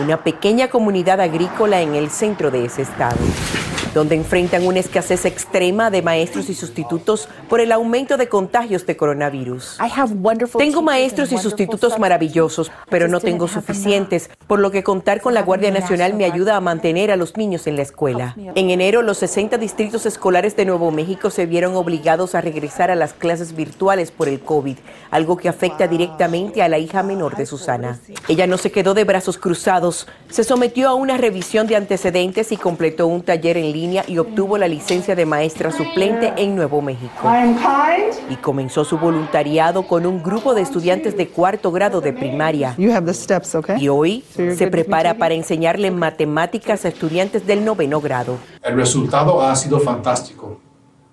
una 0.00 0.22
pequeña 0.22 0.68
comunidad 0.68 1.20
agrícola 1.20 1.80
en 1.80 1.96
el 1.96 2.10
centro 2.10 2.52
de 2.52 2.66
ese 2.66 2.82
estado 2.82 3.18
donde 3.94 4.14
enfrentan 4.14 4.66
una 4.66 4.78
escasez 4.78 5.24
extrema 5.24 5.90
de 5.90 6.02
maestros 6.02 6.48
y 6.48 6.54
sustitutos 6.54 7.28
por 7.48 7.60
el 7.60 7.72
aumento 7.72 8.16
de 8.16 8.28
contagios 8.28 8.86
de 8.86 8.96
coronavirus. 8.96 9.78
Tengo 10.58 10.82
maestros 10.82 11.32
y 11.32 11.38
sustitutos 11.38 11.98
maravillosos, 11.98 12.70
pero 12.88 13.08
no 13.08 13.20
tengo 13.20 13.48
suficientes, 13.48 14.30
por 14.46 14.60
lo 14.60 14.70
que 14.70 14.84
contar 14.84 15.20
con 15.20 15.34
la 15.34 15.42
Guardia 15.42 15.70
Nacional 15.70 16.14
me 16.14 16.24
ayuda 16.24 16.56
a 16.56 16.60
mantener 16.60 17.10
a 17.10 17.16
los 17.16 17.36
niños 17.36 17.66
en 17.66 17.76
la 17.76 17.82
escuela. 17.82 18.36
En 18.54 18.70
enero, 18.70 19.02
los 19.02 19.18
60 19.18 19.58
distritos 19.58 20.06
escolares 20.06 20.56
de 20.56 20.64
Nuevo 20.64 20.90
México 20.90 21.30
se 21.30 21.46
vieron 21.46 21.74
obligados 21.74 22.34
a 22.34 22.40
regresar 22.40 22.90
a 22.90 22.94
las 22.94 23.12
clases 23.12 23.56
virtuales 23.56 24.10
por 24.12 24.28
el 24.28 24.40
COVID, 24.40 24.76
algo 25.10 25.36
que 25.36 25.48
afecta 25.48 25.88
directamente 25.88 26.62
a 26.62 26.68
la 26.68 26.78
hija 26.78 27.02
menor 27.02 27.36
de 27.36 27.46
Susana. 27.46 27.98
Ella 28.28 28.46
no 28.46 28.56
se 28.56 28.70
quedó 28.70 28.94
de 28.94 29.04
brazos 29.04 29.38
cruzados, 29.38 30.06
se 30.28 30.44
sometió 30.44 30.88
a 30.88 30.94
una 30.94 31.16
revisión 31.16 31.66
de 31.66 31.76
antecedentes 31.76 32.52
y 32.52 32.56
completó 32.56 33.06
un 33.06 33.22
taller 33.22 33.56
en 33.56 33.72
línea 33.72 33.79
y 34.06 34.18
obtuvo 34.18 34.58
la 34.58 34.68
licencia 34.68 35.14
de 35.14 35.24
maestra 35.24 35.72
suplente 35.72 36.32
en 36.36 36.54
Nuevo 36.54 36.82
México. 36.82 37.30
Y 38.28 38.36
comenzó 38.36 38.84
su 38.84 38.98
voluntariado 38.98 39.86
con 39.86 40.06
un 40.06 40.22
grupo 40.22 40.54
de 40.54 40.62
estudiantes 40.62 41.16
de 41.16 41.28
cuarto 41.28 41.72
grado 41.72 42.00
de 42.00 42.12
primaria. 42.12 42.76
Y 43.78 43.88
hoy 43.88 44.24
se 44.34 44.66
prepara 44.66 45.14
para 45.14 45.34
enseñarle 45.34 45.90
matemáticas 45.90 46.84
a 46.84 46.88
estudiantes 46.88 47.46
del 47.46 47.64
noveno 47.64 48.00
grado. 48.00 48.36
El 48.62 48.76
resultado 48.76 49.40
ha 49.42 49.56
sido 49.56 49.80
fantástico. 49.80 50.60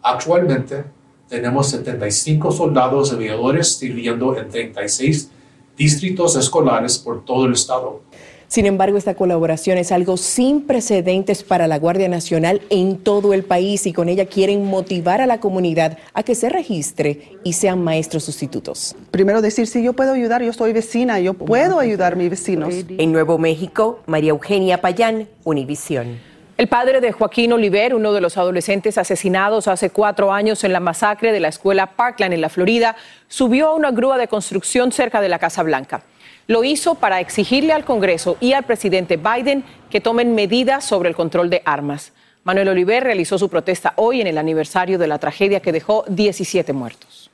Actualmente 0.01 0.83
tenemos 1.27 1.67
75 1.67 2.51
soldados 2.51 3.11
aviadores 3.11 3.77
sirviendo 3.77 4.37
en 4.37 4.49
36 4.49 5.31
distritos 5.77 6.35
escolares 6.35 6.97
por 6.97 7.23
todo 7.23 7.45
el 7.45 7.53
estado. 7.53 8.01
Sin 8.47 8.65
embargo, 8.65 8.97
esta 8.97 9.15
colaboración 9.15 9.77
es 9.77 9.91
algo 9.91 10.15
sin 10.15 10.65
precedentes 10.65 11.43
para 11.43 11.67
la 11.67 11.77
Guardia 11.77 12.07
Nacional 12.07 12.61
en 12.69 12.97
todo 12.97 13.33
el 13.33 13.43
país 13.43 13.85
y 13.85 13.91
con 13.91 14.07
ella 14.07 14.25
quieren 14.25 14.63
motivar 14.63 15.19
a 15.19 15.27
la 15.27 15.41
comunidad 15.41 15.97
a 16.13 16.23
que 16.23 16.33
se 16.33 16.47
registre 16.47 17.37
y 17.43 17.53
sean 17.53 17.83
maestros 17.83 18.23
sustitutos. 18.23 18.95
Primero 19.11 19.41
decir, 19.41 19.67
si 19.67 19.83
yo 19.83 19.91
puedo 19.91 20.13
ayudar, 20.13 20.43
yo 20.43 20.53
soy 20.53 20.71
vecina, 20.71 21.19
yo 21.19 21.33
puedo 21.33 21.79
ayudar 21.79 22.13
a 22.13 22.15
mis 22.15 22.29
vecinos. 22.29 22.73
En 22.87 23.11
Nuevo 23.11 23.37
México, 23.37 23.99
María 24.05 24.29
Eugenia 24.29 24.79
Payán, 24.79 25.27
Univisión. 25.43 26.17
El 26.57 26.67
padre 26.67 27.01
de 27.01 27.11
Joaquín 27.11 27.51
Oliver, 27.51 27.93
uno 27.93 28.13
de 28.13 28.21
los 28.21 28.37
adolescentes 28.37 28.97
asesinados 28.97 29.67
hace 29.67 29.89
cuatro 29.89 30.31
años 30.31 30.63
en 30.63 30.73
la 30.73 30.79
masacre 30.79 31.31
de 31.31 31.39
la 31.39 31.49
escuela 31.49 31.91
Parkland 31.97 32.33
en 32.33 32.41
la 32.41 32.49
Florida, 32.49 32.95
subió 33.27 33.67
a 33.67 33.75
una 33.75 33.91
grúa 33.91 34.17
de 34.17 34.27
construcción 34.27 34.91
cerca 34.91 35.21
de 35.21 35.29
la 35.29 35.37
Casa 35.37 35.61
Blanca. 35.63 36.01
Lo 36.47 36.63
hizo 36.63 36.95
para 36.95 37.19
exigirle 37.19 37.73
al 37.73 37.83
Congreso 37.83 38.37
y 38.39 38.53
al 38.53 38.63
presidente 38.63 39.17
Biden 39.17 39.65
que 39.89 39.99
tomen 39.99 40.33
medidas 40.33 40.85
sobre 40.85 41.09
el 41.09 41.15
control 41.15 41.49
de 41.49 41.61
armas. 41.65 42.13
Manuel 42.45 42.69
Oliver 42.69 43.03
realizó 43.03 43.37
su 43.37 43.49
protesta 43.49 43.91
hoy 43.97 44.21
en 44.21 44.27
el 44.27 44.37
aniversario 44.37 44.97
de 44.97 45.07
la 45.07 45.19
tragedia 45.19 45.59
que 45.59 45.73
dejó 45.73 46.05
17 46.07 46.71
muertos. 46.71 47.29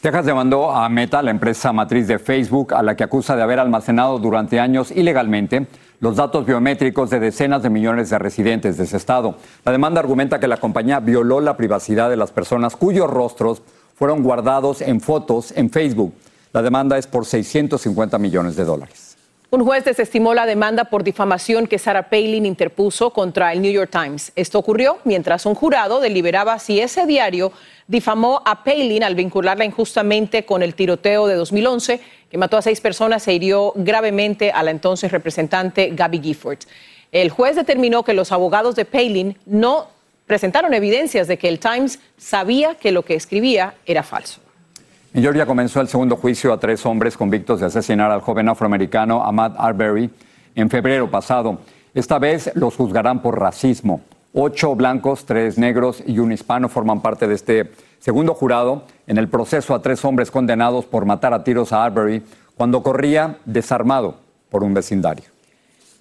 Texas 0.00 0.24
demandó 0.24 0.70
a 0.70 0.88
Meta, 0.88 1.20
la 1.20 1.32
empresa 1.32 1.70
matriz 1.74 2.08
de 2.08 2.18
Facebook, 2.18 2.72
a 2.72 2.82
la 2.82 2.96
que 2.96 3.04
acusa 3.04 3.36
de 3.36 3.42
haber 3.42 3.58
almacenado 3.58 4.18
durante 4.18 4.58
años 4.58 4.90
ilegalmente 4.90 5.66
los 6.00 6.16
datos 6.16 6.46
biométricos 6.46 7.10
de 7.10 7.20
decenas 7.20 7.62
de 7.62 7.68
millones 7.68 8.08
de 8.08 8.18
residentes 8.18 8.78
de 8.78 8.84
ese 8.84 8.96
estado. 8.96 9.36
La 9.66 9.72
demanda 9.72 10.00
argumenta 10.00 10.40
que 10.40 10.48
la 10.48 10.56
compañía 10.56 11.00
violó 11.00 11.42
la 11.42 11.58
privacidad 11.58 12.08
de 12.08 12.16
las 12.16 12.30
personas 12.30 12.74
cuyos 12.74 13.10
rostros 13.10 13.62
fueron 13.94 14.22
guardados 14.22 14.80
en 14.80 15.02
fotos 15.02 15.52
en 15.54 15.68
Facebook. 15.68 16.14
La 16.52 16.62
demanda 16.62 16.98
es 16.98 17.06
por 17.06 17.26
650 17.26 18.18
millones 18.18 18.56
de 18.56 18.64
dólares. 18.64 19.16
Un 19.48 19.64
juez 19.64 19.84
desestimó 19.84 20.34
la 20.34 20.44
demanda 20.44 20.86
por 20.86 21.04
difamación 21.04 21.68
que 21.68 21.78
Sarah 21.78 22.10
Palin 22.10 22.44
interpuso 22.44 23.12
contra 23.12 23.52
el 23.52 23.62
New 23.62 23.70
York 23.70 23.90
Times. 23.92 24.32
Esto 24.34 24.58
ocurrió 24.58 24.98
mientras 25.04 25.46
un 25.46 25.54
jurado 25.54 26.00
deliberaba 26.00 26.58
si 26.58 26.80
ese 26.80 27.06
diario 27.06 27.52
difamó 27.86 28.42
a 28.44 28.64
Palin 28.64 29.04
al 29.04 29.14
vincularla 29.14 29.64
injustamente 29.64 30.44
con 30.44 30.64
el 30.64 30.74
tiroteo 30.74 31.28
de 31.28 31.36
2011 31.36 32.00
que 32.28 32.38
mató 32.38 32.56
a 32.56 32.62
seis 32.62 32.80
personas 32.80 33.26
e 33.28 33.34
hirió 33.34 33.72
gravemente 33.76 34.50
a 34.50 34.64
la 34.64 34.72
entonces 34.72 35.12
representante 35.12 35.90
Gabby 35.94 36.20
Gifford. 36.20 36.58
El 37.12 37.30
juez 37.30 37.54
determinó 37.54 38.02
que 38.02 38.14
los 38.14 38.32
abogados 38.32 38.74
de 38.74 38.84
Palin 38.84 39.38
no 39.46 39.86
presentaron 40.26 40.74
evidencias 40.74 41.28
de 41.28 41.38
que 41.38 41.48
el 41.48 41.60
Times 41.60 42.00
sabía 42.16 42.74
que 42.74 42.90
lo 42.90 43.04
que 43.04 43.14
escribía 43.14 43.74
era 43.86 44.02
falso. 44.02 44.40
En 45.16 45.22
Georgia 45.22 45.46
comenzó 45.46 45.80
el 45.80 45.88
segundo 45.88 46.14
juicio 46.14 46.52
a 46.52 46.60
tres 46.60 46.84
hombres 46.84 47.16
convictos 47.16 47.60
de 47.60 47.64
asesinar 47.64 48.10
al 48.10 48.20
joven 48.20 48.50
afroamericano 48.50 49.24
Ahmad 49.24 49.54
Arbery 49.56 50.10
en 50.54 50.68
febrero 50.68 51.10
pasado. 51.10 51.58
Esta 51.94 52.18
vez 52.18 52.50
los 52.54 52.76
juzgarán 52.76 53.22
por 53.22 53.40
racismo. 53.40 54.02
Ocho 54.34 54.74
blancos, 54.74 55.24
tres 55.24 55.56
negros 55.56 56.02
y 56.06 56.18
un 56.18 56.32
hispano 56.32 56.68
forman 56.68 57.00
parte 57.00 57.26
de 57.26 57.34
este 57.34 57.72
segundo 57.98 58.34
jurado 58.34 58.82
en 59.06 59.16
el 59.16 59.30
proceso 59.30 59.74
a 59.74 59.80
tres 59.80 60.04
hombres 60.04 60.30
condenados 60.30 60.84
por 60.84 61.06
matar 61.06 61.32
a 61.32 61.42
tiros 61.42 61.72
a 61.72 61.82
Arbery 61.82 62.22
cuando 62.54 62.82
corría 62.82 63.38
desarmado 63.46 64.16
por 64.50 64.62
un 64.62 64.74
vecindario. 64.74 65.24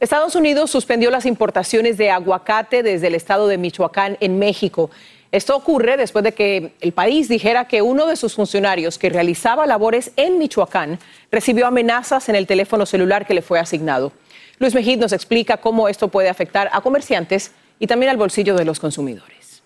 Estados 0.01 0.35
Unidos 0.35 0.71
suspendió 0.71 1.09
las 1.09 1.25
importaciones 1.25 1.97
de 1.97 2.11
aguacate 2.11 2.83
desde 2.83 3.07
el 3.07 3.15
estado 3.15 3.47
de 3.47 3.57
Michoacán 3.57 4.17
en 4.19 4.39
México. 4.39 4.91
Esto 5.35 5.53
ocurre 5.53 5.97
después 5.97 6.23
de 6.23 6.31
que 6.31 6.75
el 6.79 6.93
país 6.93 7.27
dijera 7.27 7.67
que 7.67 7.81
uno 7.81 8.07
de 8.07 8.15
sus 8.15 8.35
funcionarios 8.35 8.97
que 8.97 9.09
realizaba 9.09 9.65
labores 9.65 10.13
en 10.15 10.37
Michoacán 10.37 10.97
recibió 11.29 11.67
amenazas 11.67 12.29
en 12.29 12.35
el 12.35 12.47
teléfono 12.47 12.85
celular 12.85 13.27
que 13.27 13.33
le 13.33 13.41
fue 13.41 13.59
asignado. 13.59 14.13
Luis 14.59 14.73
Mejid 14.73 14.97
nos 14.97 15.11
explica 15.11 15.57
cómo 15.57 15.89
esto 15.89 16.07
puede 16.07 16.29
afectar 16.29 16.69
a 16.71 16.79
comerciantes 16.79 17.51
y 17.79 17.85
también 17.85 18.11
al 18.11 18.15
bolsillo 18.15 18.55
de 18.55 18.63
los 18.63 18.79
consumidores. 18.79 19.61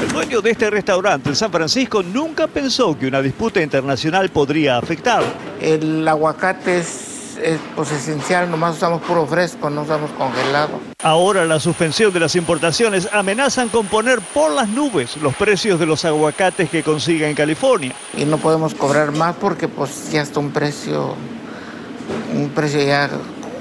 El 0.00 0.12
dueño 0.12 0.40
de 0.40 0.52
este 0.52 0.70
restaurante 0.70 1.30
en 1.30 1.34
San 1.34 1.50
Francisco 1.50 2.04
nunca 2.04 2.46
pensó 2.46 2.96
que 2.96 3.08
una 3.08 3.20
disputa 3.20 3.60
internacional 3.60 4.28
podría 4.28 4.78
afectar. 4.78 5.24
El 5.60 6.06
aguacate 6.06 6.78
es 6.78 7.13
es 7.44 7.60
pues, 7.76 7.92
esencial, 7.92 8.50
nomás 8.50 8.76
usamos 8.76 9.02
puro 9.02 9.26
fresco, 9.26 9.68
no 9.68 9.82
usamos 9.82 10.10
congelado. 10.12 10.80
Ahora 11.02 11.44
la 11.44 11.60
suspensión 11.60 12.12
de 12.12 12.20
las 12.20 12.34
importaciones 12.36 13.08
amenazan 13.12 13.68
con 13.68 13.86
poner 13.86 14.20
por 14.20 14.50
las 14.50 14.68
nubes 14.68 15.16
los 15.18 15.34
precios 15.34 15.78
de 15.78 15.86
los 15.86 16.04
aguacates 16.04 16.70
que 16.70 16.82
consiga 16.82 17.28
en 17.28 17.34
California. 17.34 17.94
Y 18.16 18.24
no 18.24 18.38
podemos 18.38 18.74
cobrar 18.74 19.12
más 19.12 19.36
porque 19.36 19.68
pues 19.68 20.10
ya 20.10 20.22
está 20.22 20.40
un 20.40 20.50
precio, 20.50 21.14
un 22.34 22.48
precio 22.48 22.82
ya 22.82 23.10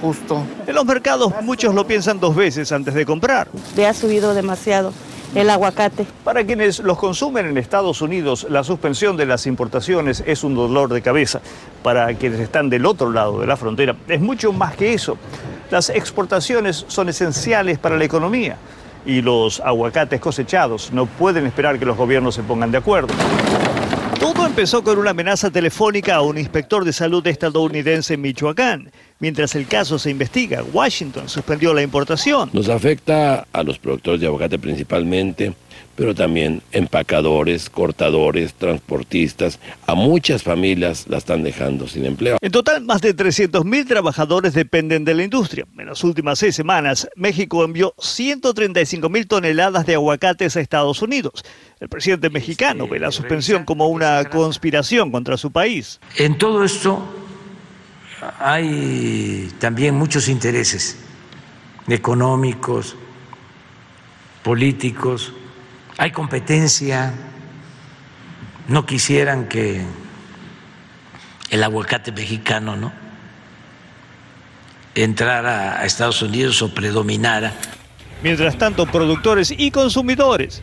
justo. 0.02 0.44
En 0.66 0.76
los 0.76 0.86
mercados 0.86 1.34
muchos 1.42 1.76
lo 1.76 1.86
piensan 1.86 2.20
dos 2.20 2.36
veces 2.36 2.72
antes 2.72 2.94
de 2.94 3.06
comprar. 3.06 3.50
Le 3.76 3.86
ha 3.86 3.94
subido 3.94 4.34
demasiado 4.34 4.94
el 5.36 5.50
aguacate. 5.50 6.06
Para 6.24 6.46
quienes 6.46 6.80
los 6.80 6.98
consumen 6.98 7.46
en 7.46 7.58
Estados 7.58 8.02
Unidos, 8.02 8.48
la 8.50 8.64
suspensión 8.64 9.18
de 9.18 9.26
las 9.26 9.48
importaciones 9.48 10.24
es 10.26 10.44
un 10.44 10.56
dolor 10.56 10.94
de 10.94 11.02
cabeza. 11.02 11.42
Para 11.82 12.14
quienes 12.14 12.40
están 12.40 12.70
del 12.70 12.86
otro 12.86 13.12
lado 13.12 13.40
de 13.40 13.48
la 13.48 13.58
frontera, 13.58 13.96
es 14.08 14.22
mucho 14.22 14.54
más 14.54 14.76
que 14.76 14.94
eso. 14.94 15.18
Las 15.72 15.90
exportaciones 15.90 16.86
son 16.88 17.10
esenciales 17.10 17.80
para 17.80 17.98
la 17.98 18.04
economía 18.04 18.58
y 19.06 19.22
los 19.22 19.60
aguacates 19.60 20.20
cosechados 20.20 20.92
no 20.94 21.06
pueden 21.06 21.46
esperar 21.46 21.80
que 21.80 21.86
los 21.86 21.98
gobiernos 21.98 22.36
se 22.36 22.44
pongan 22.44 22.72
de 22.72 22.78
acuerdo. 22.78 23.14
Empezó 24.54 24.84
con 24.84 25.00
una 25.00 25.10
amenaza 25.10 25.50
telefónica 25.50 26.14
a 26.14 26.22
un 26.22 26.38
inspector 26.38 26.86
de 26.86 26.94
salud 26.94 27.26
estadounidense 27.26 28.14
en 28.14 28.22
Michoacán. 28.22 28.92
Mientras 29.18 29.56
el 29.56 29.66
caso 29.66 29.98
se 29.98 30.12
investiga, 30.12 30.62
Washington 30.62 31.28
suspendió 31.28 31.74
la 31.74 31.82
importación. 31.82 32.52
Nos 32.54 32.70
afecta 32.70 33.48
a 33.52 33.64
los 33.64 33.80
productores 33.80 34.22
de 34.22 34.28
aguacate 34.28 34.60
principalmente, 34.60 35.56
pero 35.96 36.14
también 36.14 36.62
empacadores, 36.72 37.70
cortadores, 37.70 38.54
transportistas. 38.54 39.60
A 39.86 39.96
muchas 39.96 40.44
familias 40.44 41.06
la 41.08 41.18
están 41.18 41.44
dejando 41.44 41.88
sin 41.88 42.06
empleo. 42.06 42.38
En 42.42 42.52
total, 42.52 42.84
más 42.84 43.02
de 43.02 43.16
300.000 43.16 43.88
trabajadores 43.88 44.54
dependen 44.54 45.06
de 45.06 45.14
la 45.14 45.24
industria. 45.24 45.66
En 45.78 45.86
las 45.86 46.04
últimas 46.04 46.40
seis 46.40 46.56
semanas, 46.56 47.08
México 47.16 47.64
envió 47.64 47.94
135.000 47.98 49.28
toneladas 49.28 49.86
de 49.86 49.96
aguacates 49.96 50.58
a 50.58 50.62
Estados 50.62 51.02
Unidos. 51.02 51.44
El 51.80 51.90
presidente 51.90 52.30
mexicano 52.30 52.88
ve 52.88 53.00
la 53.00 53.12
suspensión 53.12 53.66
como 53.66 53.88
una 53.88 54.24
conspiración 54.44 55.10
contra 55.10 55.38
su 55.38 55.54
país. 55.54 56.02
En 56.18 56.38
todo 56.38 56.66
esto 56.66 57.02
hay 58.40 59.50
también 59.58 59.96
muchos 59.96 60.28
intereses 60.28 60.98
económicos, 61.88 62.98
políticos, 64.44 65.32
hay 65.98 66.12
competencia, 66.12 67.14
no 68.68 68.86
quisieran 68.86 69.48
que 69.48 69.86
el 71.50 71.64
aguacate 71.64 72.12
mexicano 72.12 72.76
no 72.76 72.92
entrara 74.94 75.80
a 75.80 75.86
Estados 75.86 76.22
Unidos 76.22 76.62
o 76.62 76.74
predominara. 76.74 77.54
Mientras 78.22 78.58
tanto, 78.58 78.86
productores 78.88 79.54
y 79.58 79.72
consumidores 79.72 80.62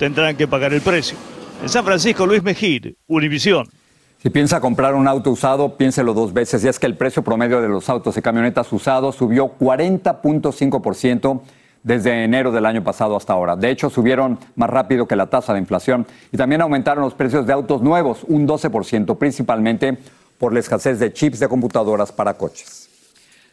tendrán 0.00 0.36
que 0.36 0.48
pagar 0.48 0.72
el 0.72 0.80
precio. 0.80 1.31
En 1.62 1.68
San 1.68 1.84
Francisco, 1.84 2.26
Luis 2.26 2.42
Mejid, 2.42 2.94
Univisión. 3.06 3.68
Si 4.20 4.30
piensa 4.30 4.60
comprar 4.60 4.96
un 4.96 5.06
auto 5.06 5.30
usado, 5.30 5.76
piénselo 5.76 6.12
dos 6.12 6.32
veces. 6.32 6.64
Y 6.64 6.68
es 6.68 6.80
que 6.80 6.86
el 6.86 6.96
precio 6.96 7.22
promedio 7.22 7.62
de 7.62 7.68
los 7.68 7.88
autos 7.88 8.16
y 8.16 8.22
camionetas 8.22 8.72
usados 8.72 9.14
subió 9.14 9.56
40.5% 9.58 11.40
desde 11.84 12.24
enero 12.24 12.50
del 12.50 12.66
año 12.66 12.82
pasado 12.82 13.14
hasta 13.14 13.32
ahora. 13.32 13.54
De 13.54 13.70
hecho, 13.70 13.90
subieron 13.90 14.40
más 14.56 14.70
rápido 14.70 15.06
que 15.06 15.14
la 15.14 15.26
tasa 15.26 15.52
de 15.52 15.60
inflación 15.60 16.04
y 16.32 16.36
también 16.36 16.62
aumentaron 16.62 17.04
los 17.04 17.14
precios 17.14 17.46
de 17.46 17.52
autos 17.52 17.80
nuevos, 17.80 18.24
un 18.26 18.48
12%, 18.48 19.16
principalmente 19.16 19.96
por 20.38 20.52
la 20.52 20.58
escasez 20.58 20.98
de 20.98 21.12
chips 21.12 21.38
de 21.38 21.46
computadoras 21.46 22.10
para 22.10 22.34
coches. 22.34 22.88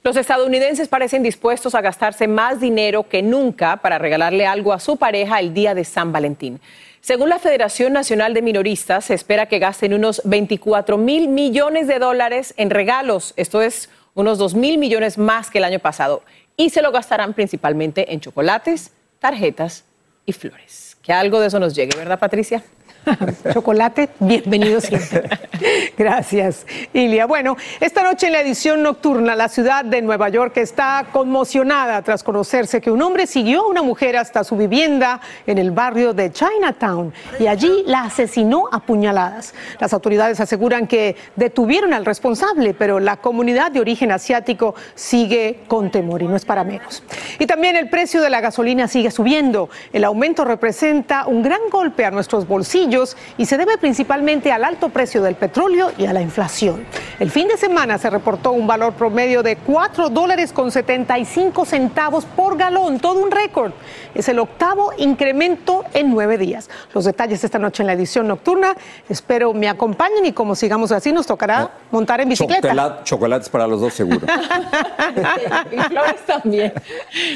Los 0.02 0.16
estadounidenses 0.16 0.88
parecen 0.88 1.22
dispuestos 1.22 1.76
a 1.76 1.82
gastarse 1.82 2.28
más 2.28 2.60
dinero 2.60 3.08
que 3.08 3.22
nunca 3.22 3.78
para 3.78 4.00
regalarle 4.00 4.48
algo 4.48 4.74
a 4.74 4.80
su 4.80 4.98
pareja 4.98 5.40
el 5.40 5.54
día 5.54 5.76
de 5.76 5.84
San 5.84 6.12
Valentín. 6.12 6.60
Según 7.02 7.30
la 7.30 7.40
Federación 7.40 7.94
Nacional 7.94 8.34
de 8.34 8.42
Minoristas, 8.42 9.06
se 9.06 9.14
espera 9.14 9.46
que 9.46 9.60
gasten 9.60 9.94
unos 9.94 10.22
24 10.26 10.98
mil 10.98 11.30
millones 11.30 11.88
de 11.88 11.98
dólares 11.98 12.54
en 12.58 12.70
regalos. 12.70 13.34
Esto 13.38 13.62
es 13.62 13.90
unos 14.16 14.38
2 14.38 14.56
mil 14.56 14.78
millones 14.78 15.18
más 15.18 15.50
que 15.50 15.60
el 15.60 15.64
año 15.64 15.80
pasado 15.80 16.24
y 16.58 16.72
se 16.72 16.82
lo 16.82 16.92
gastarán 16.92 17.34
principalmente 17.34 18.14
en 18.14 18.20
chocolates, 18.20 18.92
tarjetas 19.20 19.86
y 20.26 20.34
flores. 20.34 20.98
Que 21.02 21.14
algo 21.14 21.40
de 21.40 21.48
eso 21.48 21.60
nos 21.60 21.74
llegue, 21.74 21.98
¿verdad, 21.98 22.20
Patricia? 22.20 22.64
Chocolate, 23.54 24.10
bienvenido 24.20 24.82
siempre. 24.82 25.30
Gracias, 26.00 26.66
Ilia. 26.94 27.26
Bueno, 27.26 27.58
esta 27.82 28.04
noche 28.04 28.28
en 28.28 28.32
la 28.32 28.40
edición 28.40 28.82
nocturna, 28.82 29.36
la 29.36 29.50
ciudad 29.50 29.84
de 29.84 30.02
Nueva 30.02 30.30
York 30.30 30.56
está 30.56 31.08
conmocionada 31.12 32.02
tras 32.04 32.24
conocerse 32.24 32.80
que 32.80 32.90
un 32.90 33.02
hombre 33.02 33.28
siguió 33.28 33.64
a 33.64 33.68
una 33.68 33.82
mujer 33.82 34.16
hasta 34.16 34.46
su 34.46 34.56
vivienda 34.56 35.20
en 35.46 35.58
el 35.58 35.72
barrio 35.72 36.14
de 36.14 36.32
Chinatown 36.32 37.14
y 37.38 37.48
allí 37.48 37.84
la 37.86 38.04
asesinó 38.04 38.70
a 38.72 38.80
puñaladas. 38.80 39.54
Las 39.82 39.92
autoridades 39.92 40.40
aseguran 40.40 40.88
que 40.88 41.18
detuvieron 41.36 41.94
al 41.94 42.06
responsable, 42.06 42.74
pero 42.74 43.02
la 43.02 43.18
comunidad 43.18 43.70
de 43.70 43.82
origen 43.82 44.14
asiático 44.14 44.76
sigue 44.96 45.64
con 45.68 45.92
temor 45.92 46.22
y 46.22 46.30
no 46.30 46.38
es 46.38 46.46
para 46.46 46.64
menos. 46.64 47.04
Y 47.40 47.46
también 47.46 47.76
el 47.76 47.90
precio 47.90 48.22
de 48.22 48.30
la 48.30 48.40
gasolina 48.40 48.88
sigue 48.88 49.12
subiendo. 49.12 49.70
El 49.92 50.06
aumento 50.06 50.46
representa 50.46 51.28
un 51.28 51.44
gran 51.44 51.60
golpe 51.70 52.06
a 52.06 52.12
nuestros 52.12 52.48
bolsillos 52.48 53.18
y 53.38 53.48
se 53.48 53.58
debe 53.58 53.78
principalmente 53.78 54.54
al 54.54 54.64
alto 54.64 54.88
precio 54.88 55.22
del 55.22 55.36
petróleo 55.36 55.89
y 55.98 56.06
a 56.06 56.14
la 56.14 56.22
inflación. 56.22 56.86
El 57.20 57.32
fin 57.32 57.48
de 57.48 57.58
semana 57.58 57.98
se 57.98 58.10
reportó 58.10 58.52
un 58.52 58.68
valor 58.68 58.94
promedio 58.94 59.44
de 59.44 59.56
4 59.58 60.10
dólares 60.10 60.54
con 60.54 60.72
75 60.72 61.66
centavos 61.66 62.26
por 62.26 62.58
galón, 62.58 63.00
todo 63.00 63.22
un 63.22 63.32
récord. 63.32 63.74
Es 64.16 64.30
el 64.30 64.40
octavo 64.40 64.92
incremento 64.98 65.86
en 65.94 66.12
nueve 66.12 66.38
días. 66.38 66.70
Los 66.94 67.06
detalles 67.06 67.44
esta 67.44 67.60
noche 67.60 67.84
en 67.84 67.88
la 67.88 67.94
edición 67.94 68.28
nocturna. 68.28 68.76
Espero 69.08 69.54
me 69.54 69.70
acompañen 69.70 70.26
y 70.26 70.32
como 70.32 70.56
sigamos 70.56 70.92
así 70.92 71.12
nos 71.12 71.28
tocará 71.28 71.72
montar 71.92 72.22
en 72.22 72.30
bicicleta. 72.30 73.04
chocolates 73.04 73.50
para 73.50 73.68
los 73.68 73.82
dos 73.82 73.94
seguro. 73.94 74.22
y 75.72 75.78
flores 75.78 76.26
también. 76.26 76.74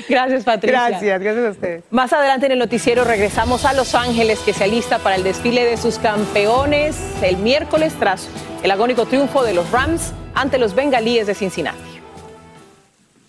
Gracias, 0.10 0.44
Patricia. 0.44 0.90
Gracias, 0.90 1.22
gracias 1.22 1.46
a 1.46 1.52
ustedes. 1.52 1.84
Más 1.92 2.14
adelante 2.14 2.46
en 2.48 2.54
el 2.54 2.60
noticiero 2.60 3.04
regresamos 3.04 3.66
a 3.66 3.74
Los 3.74 3.96
Ángeles, 3.96 4.40
que 4.40 4.54
se 4.54 4.64
alista 4.64 5.00
para 5.00 5.16
el 5.16 5.24
desfile 5.24 5.66
de 5.66 5.78
sus 5.78 6.00
campeones 6.00 6.98
el 7.22 7.38
miércoles 7.38 7.94
tras 8.00 8.28
el 8.64 8.72
agónico 8.72 9.06
triunfo 9.06 9.44
de 9.44 9.54
los 9.54 9.70
Rams 9.72 10.14
ante 10.34 10.58
los 10.58 10.76
bengalíes 10.76 11.28
de 11.28 11.36
Cincinnati. 11.36 11.78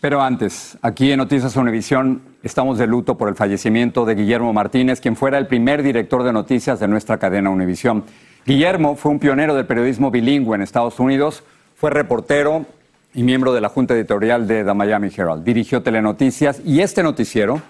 Pero 0.00 0.20
antes, 0.20 0.76
aquí 0.82 1.12
en 1.12 1.18
Noticias 1.18 1.56
Univisión 1.56 2.20
estamos 2.42 2.76
de 2.76 2.86
luto 2.86 3.16
por 3.16 3.30
el 3.30 3.34
fallecimiento 3.34 4.04
de 4.04 4.14
Guillermo 4.14 4.52
Martínez, 4.52 5.00
quien 5.00 5.16
fuera 5.16 5.38
el 5.38 5.46
primer 5.46 5.82
director 5.82 6.22
de 6.22 6.32
noticias 6.32 6.78
de 6.78 6.88
nuestra 6.88 7.16
cadena 7.18 7.48
Univisión. 7.48 8.04
Guillermo 8.44 8.96
fue 8.96 9.12
un 9.12 9.18
pionero 9.18 9.54
del 9.54 9.64
periodismo 9.64 10.10
bilingüe 10.10 10.56
en 10.56 10.60
Estados 10.60 11.00
Unidos, 11.00 11.42
fue 11.74 11.88
reportero 11.88 12.66
y 13.14 13.22
miembro 13.22 13.54
de 13.54 13.62
la 13.62 13.70
junta 13.70 13.94
editorial 13.94 14.46
de 14.46 14.62
The 14.62 14.74
Miami 14.74 15.08
Herald. 15.16 15.42
Dirigió 15.42 15.82
Telenoticias 15.82 16.60
y 16.64 16.80
este 16.80 17.02
noticiero 17.02 17.62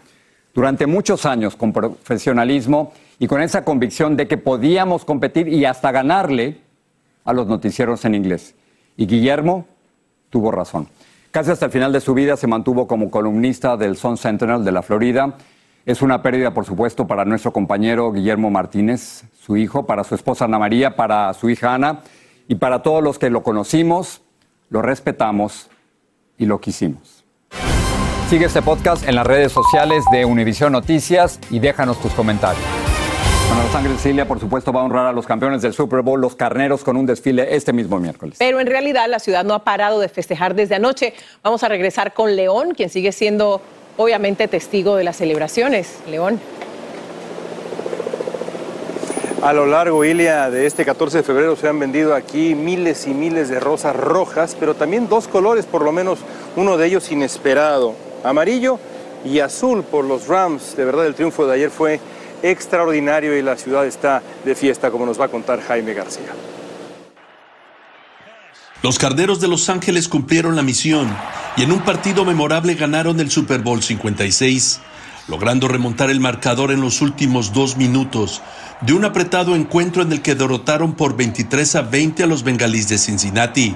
durante 0.55 0.87
muchos 0.89 1.27
años 1.27 1.55
con 1.55 1.73
profesionalismo 1.73 2.93
y 3.21 3.29
con 3.29 3.43
esa 3.43 3.65
convicción 3.65 4.17
de 4.17 4.27
que 4.27 4.39
podíamos 4.39 5.05
competir 5.05 5.47
y 5.47 5.65
hasta 5.67 5.93
ganarle 5.93 6.64
a 7.25 7.33
los 7.33 7.47
noticieros 7.47 8.05
en 8.05 8.15
inglés. 8.15 8.55
Y 8.97 9.07
Guillermo 9.07 9.67
tuvo 10.31 10.51
razón. 10.51 10.89
Casi 11.31 11.51
hasta 11.51 11.67
el 11.67 11.73
final 11.73 11.93
de 11.93 12.01
su 12.01 12.15
vida 12.15 12.37
se 12.37 12.47
mantuvo 12.47 12.87
como 12.87 13.11
columnista 13.11 13.77
del 13.77 13.97
Sun 13.97 14.17
Sentinel 14.17 14.65
de 14.65 14.73
la 14.73 14.83
Florida. 14.83 15.37
Es 15.85 16.01
una 16.01 16.23
pérdida, 16.23 16.55
por 16.55 16.65
supuesto, 16.65 17.07
para 17.07 17.25
nuestro 17.25 17.53
compañero 17.53 18.13
Guillermo 18.13 18.51
Martínez, 18.51 19.25
su 19.39 19.57
hijo, 19.57 19.85
para 19.85 20.05
su 20.05 20.15
esposa 20.15 20.45
Ana 20.45 20.59
María, 20.59 20.97
para 20.97 21.33
su 21.35 21.51
hija 21.51 21.75
Ana 21.75 22.03
y 22.47 22.55
para 22.55 22.83
todos 22.83 23.03
los 23.03 23.19
que 23.19 23.31
lo 23.31 23.43
conocimos, 23.43 24.23
lo 24.69 24.81
respetamos 24.83 25.71
y 26.39 26.47
lo 26.47 26.61
quisimos. 26.61 27.25
Sigue 28.29 28.47
este 28.47 28.63
podcast 28.63 29.07
en 29.07 29.17
las 29.17 29.27
redes 29.27 29.53
sociales 29.53 30.05
de 30.11 30.25
Univision 30.25 30.73
Noticias 30.73 31.39
y 31.51 31.59
déjanos 31.59 32.01
tus 32.01 32.13
comentarios. 32.13 32.84
Bueno, 33.49 33.63
Los 33.65 33.75
Ángeles 33.75 34.01
Cilia, 34.01 34.27
por 34.27 34.41
supuesto, 34.41 34.73
va 34.73 34.81
a 34.81 34.85
honrar 34.85 35.07
a 35.07 35.13
los 35.13 35.27
campeones 35.27 35.63
del 35.63 35.73
Super 35.73 36.03
Bowl, 36.03 36.21
los 36.21 36.35
carneros, 36.35 36.83
con 36.83 36.97
un 36.97 37.07
desfile 37.07 37.55
este 37.55 37.73
mismo 37.73 37.99
miércoles. 38.01 38.37
Pero 38.39 38.61
en 38.61 38.67
realidad 38.67 39.07
la 39.09 39.19
ciudad 39.19 39.45
no 39.45 39.55
ha 39.55 39.65
parado 39.65 40.01
de 40.01 40.09
festejar 40.09 40.55
desde 40.55 40.77
anoche. 40.77 41.15
Vamos 41.43 41.63
a 41.63 41.69
regresar 41.69 42.15
con 42.15 42.37
León, 42.37 42.75
quien 42.75 42.89
sigue 42.89 43.13
siendo 43.13 43.61
obviamente 43.97 44.49
testigo 44.49 44.97
de 44.97 45.05
las 45.05 45.17
celebraciones. 45.17 45.99
León. 46.09 46.41
A 49.43 49.53
lo 49.53 49.67
largo, 49.67 50.03
Ilia, 50.07 50.51
de 50.51 50.65
este 50.65 50.87
14 50.87 51.19
de 51.19 51.23
febrero 51.23 51.55
se 51.55 51.69
han 51.69 51.79
vendido 51.79 52.15
aquí 52.15 52.55
miles 52.55 53.07
y 53.07 53.13
miles 53.13 53.51
de 53.51 53.61
rosas 53.61 53.95
rojas, 53.95 54.57
pero 54.59 54.75
también 54.75 55.07
dos 55.07 55.29
colores, 55.29 55.67
por 55.67 55.83
lo 55.83 55.93
menos 55.93 56.21
uno 56.57 56.79
de 56.79 56.87
ellos 56.87 57.13
inesperado, 57.13 57.95
amarillo 58.25 58.79
y 59.23 59.41
azul 59.41 59.83
por 59.83 60.07
los 60.07 60.29
Rams. 60.29 60.75
De 60.77 60.87
verdad, 60.87 61.05
el 61.05 61.15
triunfo 61.15 61.47
de 61.47 61.55
ayer 61.57 61.71
fue 61.71 62.01
extraordinario 62.45 63.37
y 63.37 63.43
la 63.43 63.57
ciudad 63.57 63.87
está 63.87 64.23
de 64.45 64.55
fiesta, 64.55 64.91
como 64.91 65.07
nos 65.07 65.19
va 65.19 65.25
a 65.25 65.29
contar 65.29 65.63
Jaime 65.63 65.95
García. 65.95 66.35
Los 68.83 68.99
Carneros 68.99 69.41
de 69.41 69.49
Los 69.49 69.71
Ángeles 69.71 70.09
cumplieron 70.09 70.57
la 70.57 70.63
misión 70.63 71.09
y 71.57 71.63
en 71.63 71.73
un 71.73 71.81
partido 71.81 72.27
memorable 72.27 72.75
ganaron 72.75 73.19
el 73.19 73.31
Super 73.31 73.61
Bowl 73.61 73.83
56, 73.83 74.81
logrando 75.27 75.69
remontar 75.69 76.11
el 76.11 76.21
marcador 76.21 76.71
en 76.71 76.83
los 76.83 77.01
últimos 77.01 77.55
dos 77.55 77.79
minutos 77.79 78.43
de 78.83 78.93
un 78.93 79.07
apretado 79.07 79.57
encuentro 79.57 80.03
en 80.03 80.13
el 80.13 80.21
que 80.21 80.35
derrotaron 80.35 80.93
por 80.93 81.17
23 81.17 81.77
a 81.77 81.83
20 81.83 82.25
a 82.25 82.27
los 82.27 82.43
bengalíes 82.43 82.89
de 82.91 82.99
Cincinnati, 82.99 83.75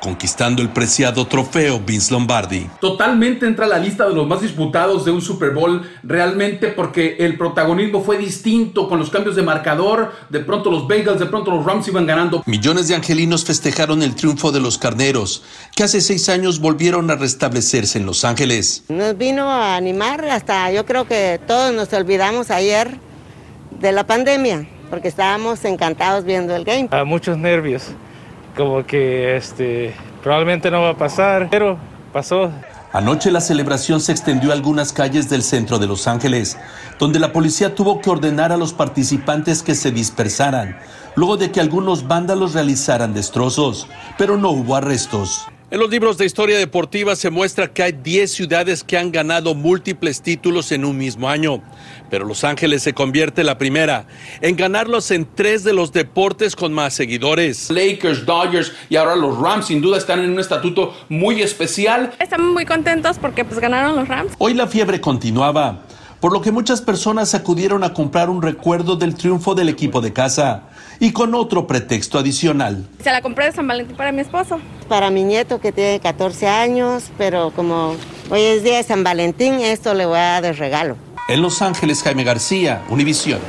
conquistando 0.00 0.62
el 0.62 0.70
preciado 0.70 1.26
trofeo 1.26 1.80
Vince 1.80 2.12
Lombardi. 2.12 2.68
Totalmente 2.80 3.46
entra 3.46 3.66
a 3.66 3.68
la 3.68 3.78
lista 3.78 4.08
de 4.08 4.14
los 4.14 4.26
más 4.26 4.40
disputados 4.40 5.04
de 5.04 5.10
un 5.10 5.20
Super 5.20 5.50
Bowl, 5.50 5.82
realmente 6.02 6.68
porque 6.68 7.16
el 7.20 7.36
protagonismo 7.36 8.02
fue 8.02 8.18
distinto 8.18 8.88
con 8.88 8.98
los 8.98 9.10
cambios 9.10 9.36
de 9.36 9.42
marcador, 9.42 10.12
de 10.28 10.40
pronto 10.40 10.70
los 10.70 10.88
Bengals, 10.88 11.20
de 11.20 11.26
pronto 11.26 11.50
los 11.50 11.64
Rams 11.64 11.86
iban 11.88 12.06
ganando. 12.06 12.42
Millones 12.46 12.88
de 12.88 12.94
angelinos 12.94 13.44
festejaron 13.44 14.02
el 14.02 14.14
triunfo 14.14 14.52
de 14.52 14.60
los 14.60 14.78
carneros, 14.78 15.42
que 15.76 15.84
hace 15.84 16.00
seis 16.00 16.28
años 16.28 16.60
volvieron 16.60 17.10
a 17.10 17.16
restablecerse 17.16 17.98
en 17.98 18.06
Los 18.06 18.24
Ángeles. 18.24 18.84
Nos 18.88 19.16
vino 19.16 19.50
a 19.50 19.76
animar 19.76 20.24
hasta, 20.24 20.70
yo 20.72 20.86
creo 20.86 21.06
que 21.06 21.40
todos 21.46 21.72
nos 21.72 21.92
olvidamos 21.92 22.50
ayer 22.50 22.96
de 23.80 23.92
la 23.92 24.06
pandemia, 24.06 24.66
porque 24.90 25.08
estábamos 25.08 25.64
encantados 25.64 26.24
viendo 26.24 26.54
el 26.56 26.64
game. 26.64 26.88
A 26.90 27.04
muchos 27.04 27.38
nervios 27.38 27.84
como 28.56 28.84
que 28.84 29.36
este, 29.36 29.94
probablemente 30.22 30.70
no 30.70 30.82
va 30.82 30.90
a 30.90 30.96
pasar, 30.96 31.48
pero 31.50 31.78
pasó. 32.12 32.50
Anoche 32.92 33.30
la 33.30 33.40
celebración 33.40 34.00
se 34.00 34.10
extendió 34.10 34.50
a 34.50 34.54
algunas 34.54 34.92
calles 34.92 35.30
del 35.30 35.42
centro 35.42 35.78
de 35.78 35.86
Los 35.86 36.08
Ángeles, 36.08 36.58
donde 36.98 37.20
la 37.20 37.32
policía 37.32 37.76
tuvo 37.76 38.00
que 38.00 38.10
ordenar 38.10 38.50
a 38.50 38.56
los 38.56 38.72
participantes 38.72 39.62
que 39.62 39.76
se 39.76 39.92
dispersaran, 39.92 40.76
luego 41.14 41.36
de 41.36 41.52
que 41.52 41.60
algunos 41.60 42.08
vándalos 42.08 42.52
realizaran 42.52 43.14
destrozos, 43.14 43.86
pero 44.18 44.36
no 44.36 44.50
hubo 44.50 44.74
arrestos. 44.74 45.46
En 45.72 45.78
los 45.78 45.88
libros 45.88 46.18
de 46.18 46.26
historia 46.26 46.58
deportiva 46.58 47.14
se 47.14 47.30
muestra 47.30 47.72
que 47.72 47.84
hay 47.84 47.92
10 47.92 48.32
ciudades 48.32 48.82
que 48.82 48.98
han 48.98 49.12
ganado 49.12 49.54
múltiples 49.54 50.20
títulos 50.20 50.72
en 50.72 50.84
un 50.84 50.98
mismo 50.98 51.28
año, 51.28 51.62
pero 52.10 52.24
Los 52.24 52.42
Ángeles 52.42 52.82
se 52.82 52.92
convierte 52.92 53.44
la 53.44 53.56
primera 53.56 54.06
en 54.40 54.56
ganarlos 54.56 55.12
en 55.12 55.28
tres 55.32 55.62
de 55.62 55.72
los 55.72 55.92
deportes 55.92 56.56
con 56.56 56.72
más 56.72 56.94
seguidores. 56.94 57.70
Lakers, 57.70 58.26
Dodgers 58.26 58.72
y 58.88 58.96
ahora 58.96 59.14
los 59.14 59.38
Rams 59.38 59.66
sin 59.66 59.80
duda 59.80 59.98
están 59.98 60.18
en 60.24 60.30
un 60.30 60.40
estatuto 60.40 60.92
muy 61.08 61.40
especial. 61.40 62.14
Estamos 62.18 62.52
muy 62.52 62.66
contentos 62.66 63.20
porque 63.20 63.44
pues 63.44 63.60
ganaron 63.60 63.94
los 63.94 64.08
Rams. 64.08 64.32
Hoy 64.38 64.54
la 64.54 64.66
fiebre 64.66 65.00
continuaba, 65.00 65.84
por 66.20 66.32
lo 66.32 66.42
que 66.42 66.52
muchas 66.52 66.82
personas 66.82 67.34
acudieron 67.34 67.82
a 67.82 67.94
comprar 67.94 68.30
un 68.30 68.42
recuerdo 68.42 68.96
del 68.96 69.14
triunfo 69.14 69.54
del 69.54 69.68
equipo 69.68 70.00
de 70.00 70.12
casa 70.12 70.64
y 71.00 71.12
con 71.12 71.34
otro 71.34 71.66
pretexto 71.66 72.18
adicional. 72.18 72.86
Se 73.02 73.10
la 73.10 73.22
compré 73.22 73.46
de 73.46 73.52
San 73.52 73.66
Valentín 73.66 73.96
para 73.96 74.12
mi 74.12 74.20
esposo. 74.20 74.60
Para 74.88 75.10
mi 75.10 75.24
nieto 75.24 75.60
que 75.60 75.72
tiene 75.72 75.98
14 76.00 76.46
años, 76.46 77.10
pero 77.16 77.52
como 77.52 77.96
hoy 78.30 78.40
es 78.40 78.62
día 78.62 78.76
de 78.76 78.82
San 78.82 79.02
Valentín, 79.02 79.54
esto 79.60 79.94
le 79.94 80.04
voy 80.04 80.18
a 80.18 80.40
dar 80.40 80.42
de 80.42 80.52
regalo. 80.52 80.96
En 81.28 81.40
Los 81.42 81.62
Ángeles, 81.62 82.02
Jaime 82.02 82.24
García, 82.24 82.82
Univisión. 82.90 83.40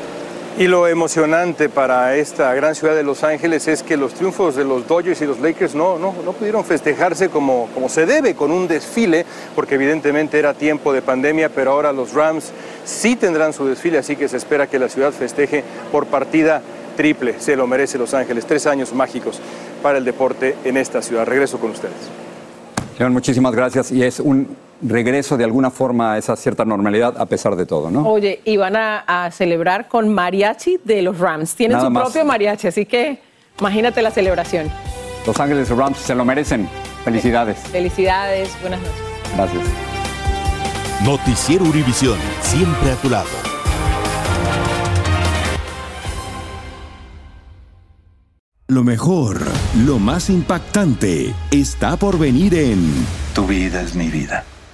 Y 0.61 0.67
lo 0.67 0.87
emocionante 0.87 1.69
para 1.69 2.15
esta 2.15 2.53
gran 2.53 2.75
ciudad 2.75 2.93
de 2.93 3.01
Los 3.01 3.23
Ángeles 3.23 3.67
es 3.67 3.81
que 3.81 3.97
los 3.97 4.13
triunfos 4.13 4.55
de 4.55 4.63
los 4.63 4.87
Dodgers 4.87 5.19
y 5.23 5.25
los 5.25 5.39
Lakers 5.39 5.73
no, 5.73 5.97
no, 5.97 6.13
no 6.23 6.33
pudieron 6.33 6.63
festejarse 6.63 7.29
como, 7.29 7.67
como 7.73 7.89
se 7.89 8.05
debe, 8.05 8.35
con 8.35 8.51
un 8.51 8.67
desfile, 8.67 9.25
porque 9.55 9.73
evidentemente 9.73 10.37
era 10.37 10.53
tiempo 10.53 10.93
de 10.93 11.01
pandemia, 11.01 11.49
pero 11.49 11.71
ahora 11.71 11.91
los 11.91 12.13
Rams 12.13 12.51
sí 12.85 13.15
tendrán 13.15 13.53
su 13.53 13.65
desfile, 13.65 13.97
así 13.97 14.15
que 14.15 14.27
se 14.27 14.37
espera 14.37 14.67
que 14.67 14.77
la 14.77 14.87
ciudad 14.87 15.11
festeje 15.11 15.63
por 15.91 16.05
partida 16.05 16.61
triple. 16.95 17.39
Se 17.39 17.55
lo 17.55 17.65
merece 17.65 17.97
Los 17.97 18.13
Ángeles. 18.13 18.45
Tres 18.45 18.67
años 18.67 18.93
mágicos 18.93 19.39
para 19.81 19.97
el 19.97 20.05
deporte 20.05 20.55
en 20.63 20.77
esta 20.77 21.01
ciudad. 21.01 21.25
Regreso 21.25 21.59
con 21.59 21.71
ustedes. 21.71 21.95
León, 22.99 23.13
muchísimas 23.13 23.55
gracias. 23.55 23.91
Y 23.91 24.03
es 24.03 24.19
un 24.19 24.55
regreso 24.81 25.37
de 25.37 25.43
alguna 25.43 25.71
forma 25.71 26.13
a 26.13 26.17
esa 26.17 26.35
cierta 26.35 26.65
normalidad 26.65 27.15
a 27.17 27.25
pesar 27.25 27.55
de 27.55 27.65
todo, 27.65 27.91
¿no? 27.91 28.07
Oye, 28.07 28.41
y 28.45 28.57
van 28.57 28.75
a, 28.75 29.29
celebrar 29.31 29.87
con 29.87 30.09
mariachi 30.09 30.79
de 30.83 31.01
los 31.01 31.19
Rams. 31.19 31.55
Tienen 31.55 31.79
su 31.79 31.93
propio 31.93 32.25
mariachi, 32.25 32.67
así 32.67 32.85
que 32.85 33.19
imagínate 33.59 34.01
la 34.01 34.11
celebración. 34.11 34.69
Los 35.25 35.39
Ángeles 35.39 35.69
Rams 35.69 35.97
se 35.97 36.15
lo 36.15 36.25
merecen. 36.25 36.67
Felicidades. 37.03 37.59
Felicidades, 37.59 38.55
buenas 38.61 38.79
noches. 38.81 38.95
Gracias. 39.35 39.63
Noticiero 41.05 41.65
Univisión, 41.65 42.17
siempre 42.41 42.91
a 42.91 42.95
tu 42.95 43.09
lado. 43.09 43.29
Lo 48.67 48.83
mejor, 48.83 49.41
lo 49.85 49.99
más 49.99 50.29
impactante, 50.29 51.33
está 51.51 51.97
por 51.97 52.17
venir 52.17 52.53
en 52.55 53.05
Tu 53.33 53.45
vida 53.45 53.81
es 53.81 53.95
mi 53.95 54.07
vida. 54.07 54.45